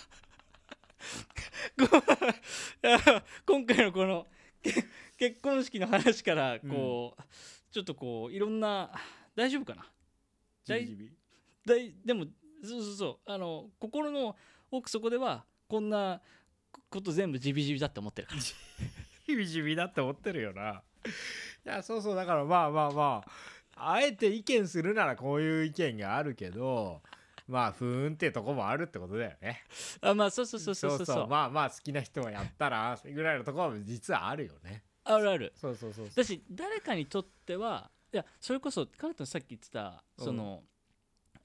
[1.78, 2.04] こ
[3.45, 4.28] 今回のこの
[4.61, 4.73] け
[5.17, 7.23] 結婚式の話からこう、
[7.71, 8.91] ちょっとこういろんな
[9.36, 9.86] 大丈夫かな？
[10.67, 11.17] 大ジビジビ？
[11.65, 12.25] 大でも
[12.63, 14.36] そうそうそうあの心の
[14.71, 16.21] 奥底ではこんな
[16.89, 18.41] こと全部ジビジビだって思ってるから。
[18.41, 18.55] ジ
[19.36, 20.82] ビジビだって思ってるよな。
[21.65, 23.23] いやそうそうだからまあまあま
[23.75, 27.01] ああえて意見するならこういう意見があるけど
[27.48, 29.64] まあふーんってとこもあるってことだよね。
[30.02, 31.28] あまあそうそうそうそうそうそう。
[31.28, 34.84] まあまあ好きな人はやったらぐらいのところは実はあるよね。
[35.04, 35.54] あるある。
[35.56, 40.64] そうそうそうだし誰かにとってはいやそれこそカナトンさっき言ってたその、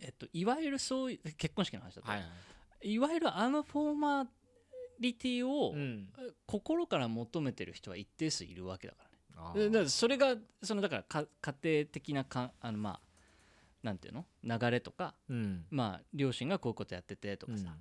[0.00, 2.24] えっと、いわゆるそういう結婚式の話だと、はいは
[2.82, 2.92] い。
[2.92, 4.26] い、わゆるあのフォーマ
[4.98, 6.08] リティを、うん。
[6.46, 9.12] 心から求めてる人は一定数いるわけだからね。
[9.36, 13.00] あでだからそれがそのだからか家庭的なかあのまあ
[13.82, 14.24] なんていうの？
[14.44, 15.64] 流れとかうん。
[15.70, 17.74] まあ両親がこういうことやっててとかさ、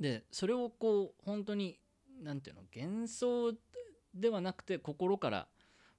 [0.00, 1.78] でそれをこう本当に
[2.22, 2.62] なんていうの？
[2.74, 3.52] 幻想
[4.14, 5.46] ではなくて心から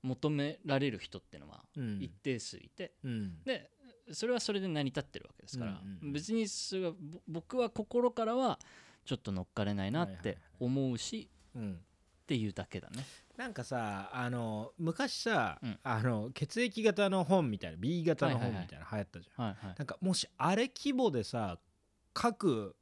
[0.02, 2.00] 求められる人っていうのはうん。
[2.02, 3.44] 一定数いて、うん。
[3.44, 3.70] で
[4.12, 6.14] それはそれで成り立ってるわけですから、うんうんうん。
[6.14, 6.92] 別にそれ
[7.28, 8.60] 僕は心からは
[9.06, 10.38] ちょっと乗っかれないなってはいはいはい。
[10.60, 11.80] 思うし、うん
[12.24, 13.06] っていうだけだね。
[13.38, 15.80] なんかさあの昔さ、うん。
[15.84, 18.54] あの血液型の本みたいな B 型のはいはいはい。
[18.56, 19.76] 本みたいなの流行ったじゃん、はいはい。
[19.78, 21.58] なんかもしあれ規模でさ
[22.14, 22.76] 各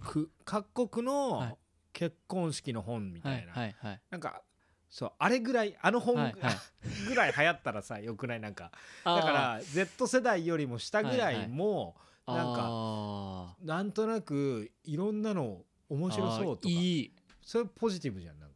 [0.00, 1.12] く各国は
[1.46, 1.48] い。
[1.48, 1.58] の
[1.92, 4.00] 結婚式の本みたいな、はいはいはい。
[4.10, 4.42] なんか
[4.90, 6.54] そうあれぐらいあの本、はいはい。
[7.08, 8.40] ぐらい流行ったらさよくない？
[8.40, 8.70] なんか
[9.04, 11.96] だから Z 世代よりも下ぐらいも、
[12.26, 17.12] なんかあなんとなくいろんなの面ー白そうとかいい。
[17.40, 18.55] それポジティブじゃんなんか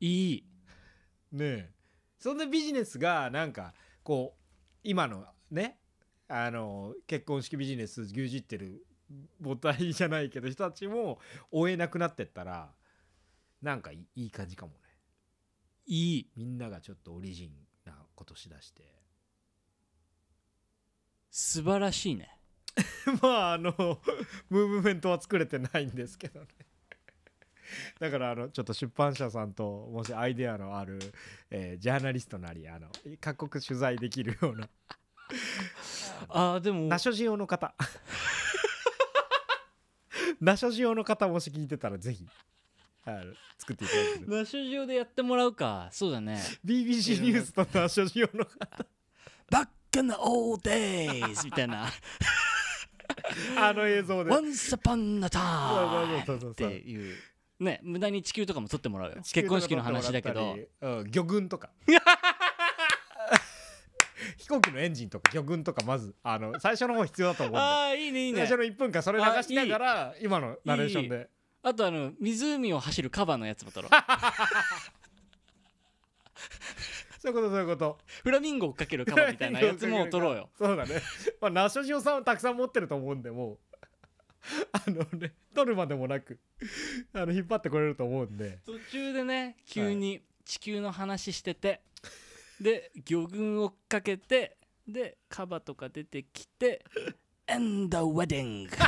[0.00, 0.44] いい。
[1.32, 1.70] ねえ。
[2.18, 4.40] そんなビジネスがなんかこう
[4.82, 5.78] 今のね
[6.28, 8.84] あの結婚式ビジネス牛耳ってる
[9.42, 11.18] 母体じゃないけど人たちも
[11.50, 12.70] 追えなくなってったら
[13.62, 14.78] なんかいいいい感じかもね。
[15.86, 16.30] いい。
[16.36, 17.52] みんながちょっとオリジン
[17.84, 18.82] なことしだして。
[21.30, 22.38] 素晴らしいね。
[23.22, 23.72] まああの
[24.50, 26.46] ムーブメントは作れてないんですけどね
[27.98, 30.98] だからあのちょっと出版社さんともしアイデアのある、
[31.50, 32.88] えージャーナリストなりあの
[33.20, 34.68] 各国取材できるような。
[36.28, 36.88] あーでも。
[36.88, 37.74] ナショジオの方。
[40.40, 42.24] ナショジオの方もし聞いてたらぜひ
[43.58, 44.28] 作っていただける。
[44.28, 45.88] ナショジオでやってもらうか。
[45.90, 46.40] そうだね。
[46.64, 48.86] BBC ニュースとナショジオの方。
[49.50, 51.88] バックの old days みたいな。
[53.56, 54.30] あの映像で。
[54.30, 57.16] Once upon a time っていう
[57.60, 59.16] ね無駄に地球とかも撮ってもらうよ。
[59.32, 60.56] 結婚式の話だけど。
[60.80, 61.70] うん、魚群とか。
[64.36, 67.60] 飛行機のエンジンとか魚群とかまずあの最初の方必要だと思うんで。
[67.60, 68.38] ああいいねいいね。
[68.46, 71.28] 最初の1分間それ流しながら今のナレーションで。
[71.62, 73.90] あとあの湖を走るカバのやつも撮ろう。
[77.20, 77.98] そういうことそういうこと。
[78.22, 80.50] フラミンゴをかけるカバみたいなやつも撮ろうよ。
[80.56, 81.02] そうだね。
[81.40, 83.58] まあナショジオさんはたくさん持ってると思うんでもう
[84.72, 86.38] あのね取るまでもなく
[87.12, 88.58] あの引っ張ってこれると思うんで。
[88.64, 91.82] 途中でね急に地球の話してて、
[92.60, 96.84] で魚群をかけてでカバとか出てきて
[97.46, 98.68] 「And the wedding」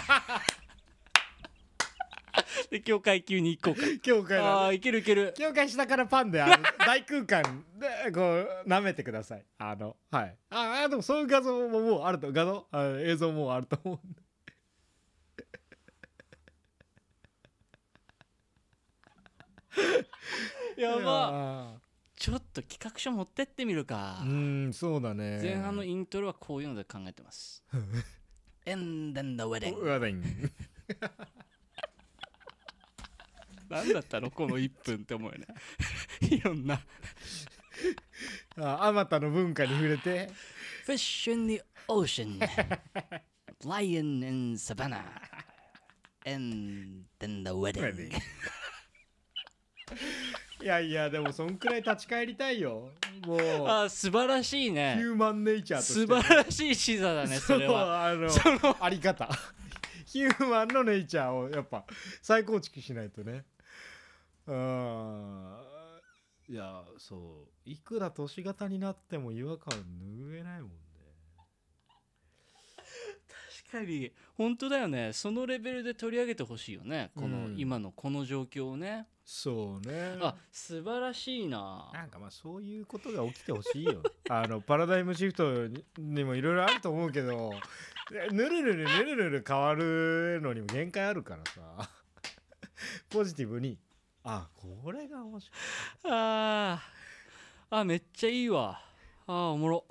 [2.70, 3.80] で教会級に行こうか。
[4.03, 5.34] 教会あのあいけるいける。
[5.36, 9.44] 教会下からパンであの大空間でこう舐めてください。
[9.59, 10.36] あのはい。
[10.51, 14.20] ああでもそういう画像ももうあると画像あ映像もうあると思うんで
[20.77, 21.03] やば。
[21.03, 21.81] ば
[22.16, 24.21] ちょっと企画書持ってってみるか。
[24.23, 25.41] うーんそうだね。
[25.43, 27.64] 前半のイントロはこういうので考えてます。
[28.68, 29.83] And then the う wedding.
[29.89, 30.23] わだいん
[33.71, 35.47] 何だったのこの1分って思うよね。
[36.29, 36.83] いろんな。
[38.59, 40.31] ああまたの文化に触れて。
[40.87, 42.39] Fish in the ocean.
[43.64, 45.05] Lion in savannah
[46.27, 48.12] And then the wedding
[50.62, 52.93] いやいやでもそんくらい立ち返りたいよ。
[53.26, 53.68] もう。
[53.68, 58.12] あ素晴らしいヒねューマンネイチャーとして素晴らしい視座だね それは。
[58.28, 58.84] そうあの。
[58.84, 59.28] あり方
[60.05, 61.84] ヒューマンのネイチャーをやっぱ
[62.20, 63.45] 再構築しないとね。
[64.47, 65.57] うん
[66.49, 67.70] いやそう。
[67.70, 70.76] いくら都市型になっても違和感拭えないもんね。
[70.76, 70.89] 確
[73.71, 75.12] かに本当だよね。
[75.12, 77.11] そのレベルで取り上げてほしいよね。
[77.14, 77.55] この、うん。
[77.59, 79.07] 今のこの状況をね。
[79.25, 80.18] そうね。
[80.21, 81.91] あ素晴らしいな。
[81.93, 84.03] なんかまあそういうことが起きてほしいよ。
[84.29, 87.53] あのパラダイムシフトににもいろいろあると思うけど
[88.33, 91.91] ぬるぬるぬるぬる変わるのにも限界あるからさ。
[93.09, 93.79] ポジティブに。
[94.25, 96.12] あこれが面白い。
[96.12, 97.77] あー。
[97.77, 98.83] あめっちゃいいわ。
[99.27, 99.85] あーおもろ。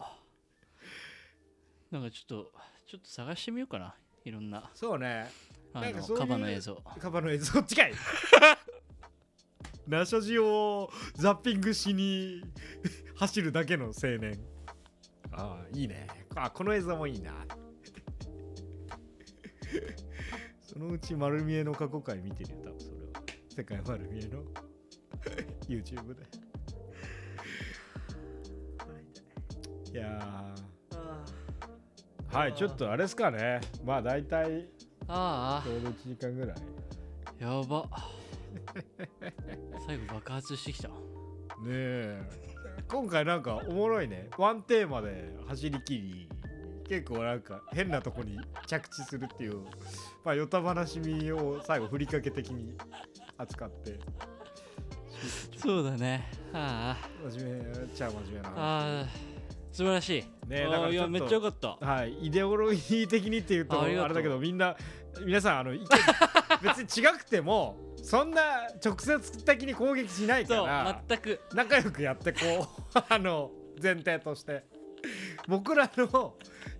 [1.91, 2.53] なんかちょっと
[2.89, 3.93] ちょっと探してみようかな。
[4.25, 4.71] いろんな。
[4.73, 5.27] そうね。
[5.75, 6.75] あのカバの映像。
[6.99, 7.45] カバの映像。
[7.45, 7.93] そっちかい
[9.87, 12.41] ナショジオをザッピングしに
[13.15, 14.39] 走るだけの青年。
[15.31, 16.07] ああいいね。
[16.35, 17.31] あこの映像もいいな。
[20.59, 23.21] そのうち丸見えの過去回見てるよ多分それは。
[23.55, 24.41] 世界丸見えの。
[25.67, 26.23] YouTube で。
[29.91, 30.68] いやー
[32.31, 33.59] はいちょっとあれですかね。
[33.83, 34.67] まあ大体
[35.07, 36.55] あちょうど1時間ぐらい。
[37.41, 37.89] あやば。
[39.87, 40.89] 最後爆発してきた。
[40.89, 40.93] ね
[41.67, 42.21] え。
[42.87, 44.29] 今回なんかおもろいね。
[44.37, 46.29] ワンテーマで走り切り
[46.87, 49.61] 結構なんか変なとこに着地するっていう
[50.23, 52.75] まあヨタ話みを最後ふりかけ的に
[53.37, 53.99] 扱って。
[55.57, 56.31] そうだね。
[56.53, 56.95] あ
[57.31, 58.55] 真面目っちゃ真面目な話。
[58.55, 59.28] あああ
[59.71, 60.49] 素晴らしい。
[60.49, 61.77] ねあだからいやめっちゃよかった。
[61.79, 64.75] はいイデオロギー的にっていうとあれだけどみんな
[65.23, 65.85] 皆さんあの意見
[66.63, 68.41] 別に違くてもそんな
[68.83, 71.39] 直接的に攻撃しないかそうら全く。
[71.53, 72.39] 仲良くやってこ
[72.95, 73.51] う あの
[73.81, 74.65] 前提として。
[75.47, 76.35] 僕らの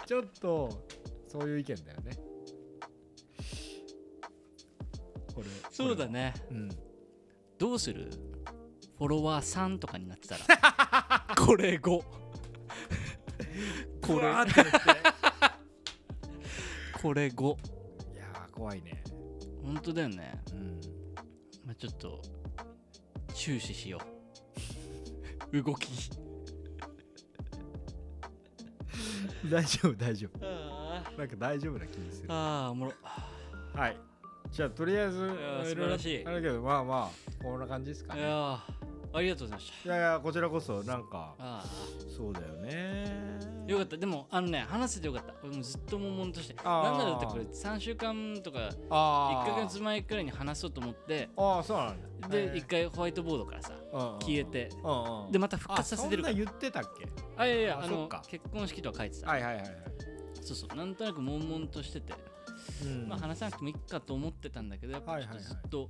[0.05, 0.85] ちょっと
[1.27, 2.11] そういう意見だよね。
[5.33, 6.33] これそうだね。
[6.49, 6.59] これ。
[6.61, 6.67] は
[7.57, 8.09] どうする？
[8.97, 11.25] フォロワー3とかになってたら。
[11.37, 12.28] これ5うん
[14.01, 14.33] これ。
[17.01, 17.27] これ。
[17.29, 17.55] 5
[18.13, 19.03] いやー怖いね。
[19.63, 20.41] 本当だよね。
[20.51, 20.79] うん。
[21.65, 22.21] まあ、ちょっと
[23.33, 23.99] 注視しよ
[25.51, 25.61] う。
[25.63, 26.09] 動き。
[29.49, 30.39] 大丈夫大丈夫。
[30.43, 32.27] あなんか大丈夫な気にする。
[32.29, 32.93] あーおもろ。
[33.73, 33.97] はい。
[34.51, 35.27] じゃあとりあえず
[35.63, 36.25] 素晴らしい。
[36.25, 38.21] あるけどまあまあこんな感じですかね。
[38.21, 38.59] いやー
[39.11, 41.63] ありがとうございましいやいやこちらこそなんかたあ
[42.15, 43.28] そうだよね
[43.70, 43.97] よかった。
[43.97, 45.34] でもあのね話せてよかった。
[45.43, 46.55] 俺もずっと悶々として。
[46.55, 51.30] なんだろうってこれ3週間とかあ1ヶ月前くらいに話そうと思って。
[51.38, 52.28] ああそうなんだ。
[52.30, 53.72] で一回ホワイトボードからさ
[54.22, 54.70] 消えて。
[55.32, 56.34] でまた復活させてるから。
[56.34, 57.07] あそんな言ってたっけ？
[57.38, 59.30] あいやいやあの結婚式とか書いてた。
[59.30, 59.74] はいはいはいはい。
[60.41, 60.76] そうそう。
[60.76, 62.13] なんとなく悶々としてて。
[62.84, 63.07] うん。
[63.07, 65.89] まあ話さなくてもいいかと思ってたんだけどやっぱちょっとずっと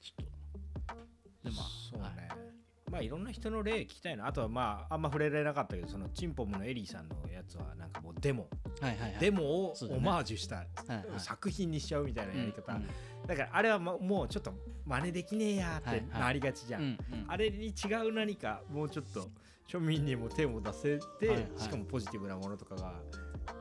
[0.00, 1.48] ちょっと。
[1.48, 2.28] でまあそうね
[2.92, 4.26] まあいろんな人の例聞きたいな。
[4.26, 8.46] あとはまああんま触れられなかったけどそのチンポムのエリーさんのやつはなんかもうデモ。
[8.82, 9.16] はいはいはい。
[9.18, 11.04] デモをオマージュしたはいはい。
[11.16, 12.74] 作品にしちゃうみたいなやり方。
[12.74, 12.86] うん。
[13.26, 14.52] だからあれはもうもうちょっと
[14.84, 16.20] 真似できねえやーってはいはい。
[16.20, 16.98] なりがちじゃうんんうん。
[17.28, 19.30] あれに違う何かもうちょっと
[19.66, 21.48] 庶民にも手を出せて、はいはい。
[21.56, 23.00] しかもポジティブなものとかが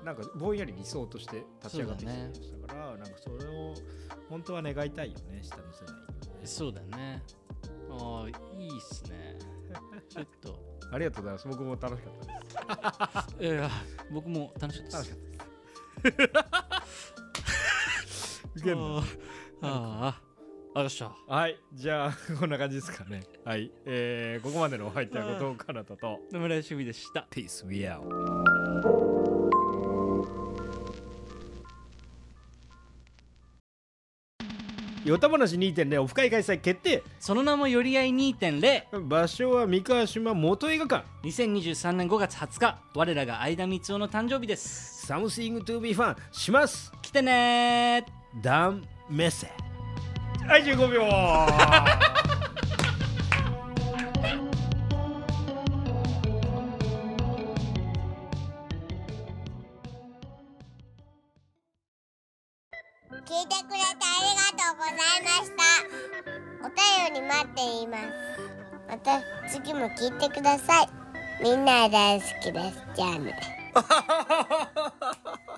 [0.04, 3.74] なんかぼんやり理想として立ち上がってきてるやつだからなんかそれを
[4.30, 6.30] 本当は願いたいよね下の世代に。
[6.30, 7.24] もねそうだね
[8.00, 8.30] ああ
[8.60, 9.38] いいっすね。
[10.10, 10.60] ちょっと。
[10.92, 11.48] ありがとうございます。
[11.48, 12.14] 僕も楽しかっ
[13.28, 13.46] たです。
[13.54, 13.70] いや
[14.12, 15.46] 僕も楽しかった楽しですかっ
[16.12, 16.42] たです。
[18.64, 19.04] あー
[19.62, 20.32] あー
[20.74, 28.02] あらっしゃはいじゃあこんな感じですかねはいえー、ここまでのお相手は後藤かなたと野村趣味でした Peace we out
[35.04, 37.02] よた話2.0オフ会開催決定。
[37.20, 41.06] その名もより合い2.0場所は三河島元映画館。
[41.24, 45.12] 2023年5月20日我らが相田光雄の誕生日です。
[45.12, 46.92] Something to be fun します。
[47.02, 48.06] 来てね
[48.44, 49.48] ダンメッセ。
[50.48, 51.02] はい15秒
[64.92, 65.64] ございました。
[66.66, 68.04] お便り待っています。
[68.90, 70.90] また次も聞いてください。
[71.42, 72.84] みんな大好きです。
[72.96, 73.34] じゃあね。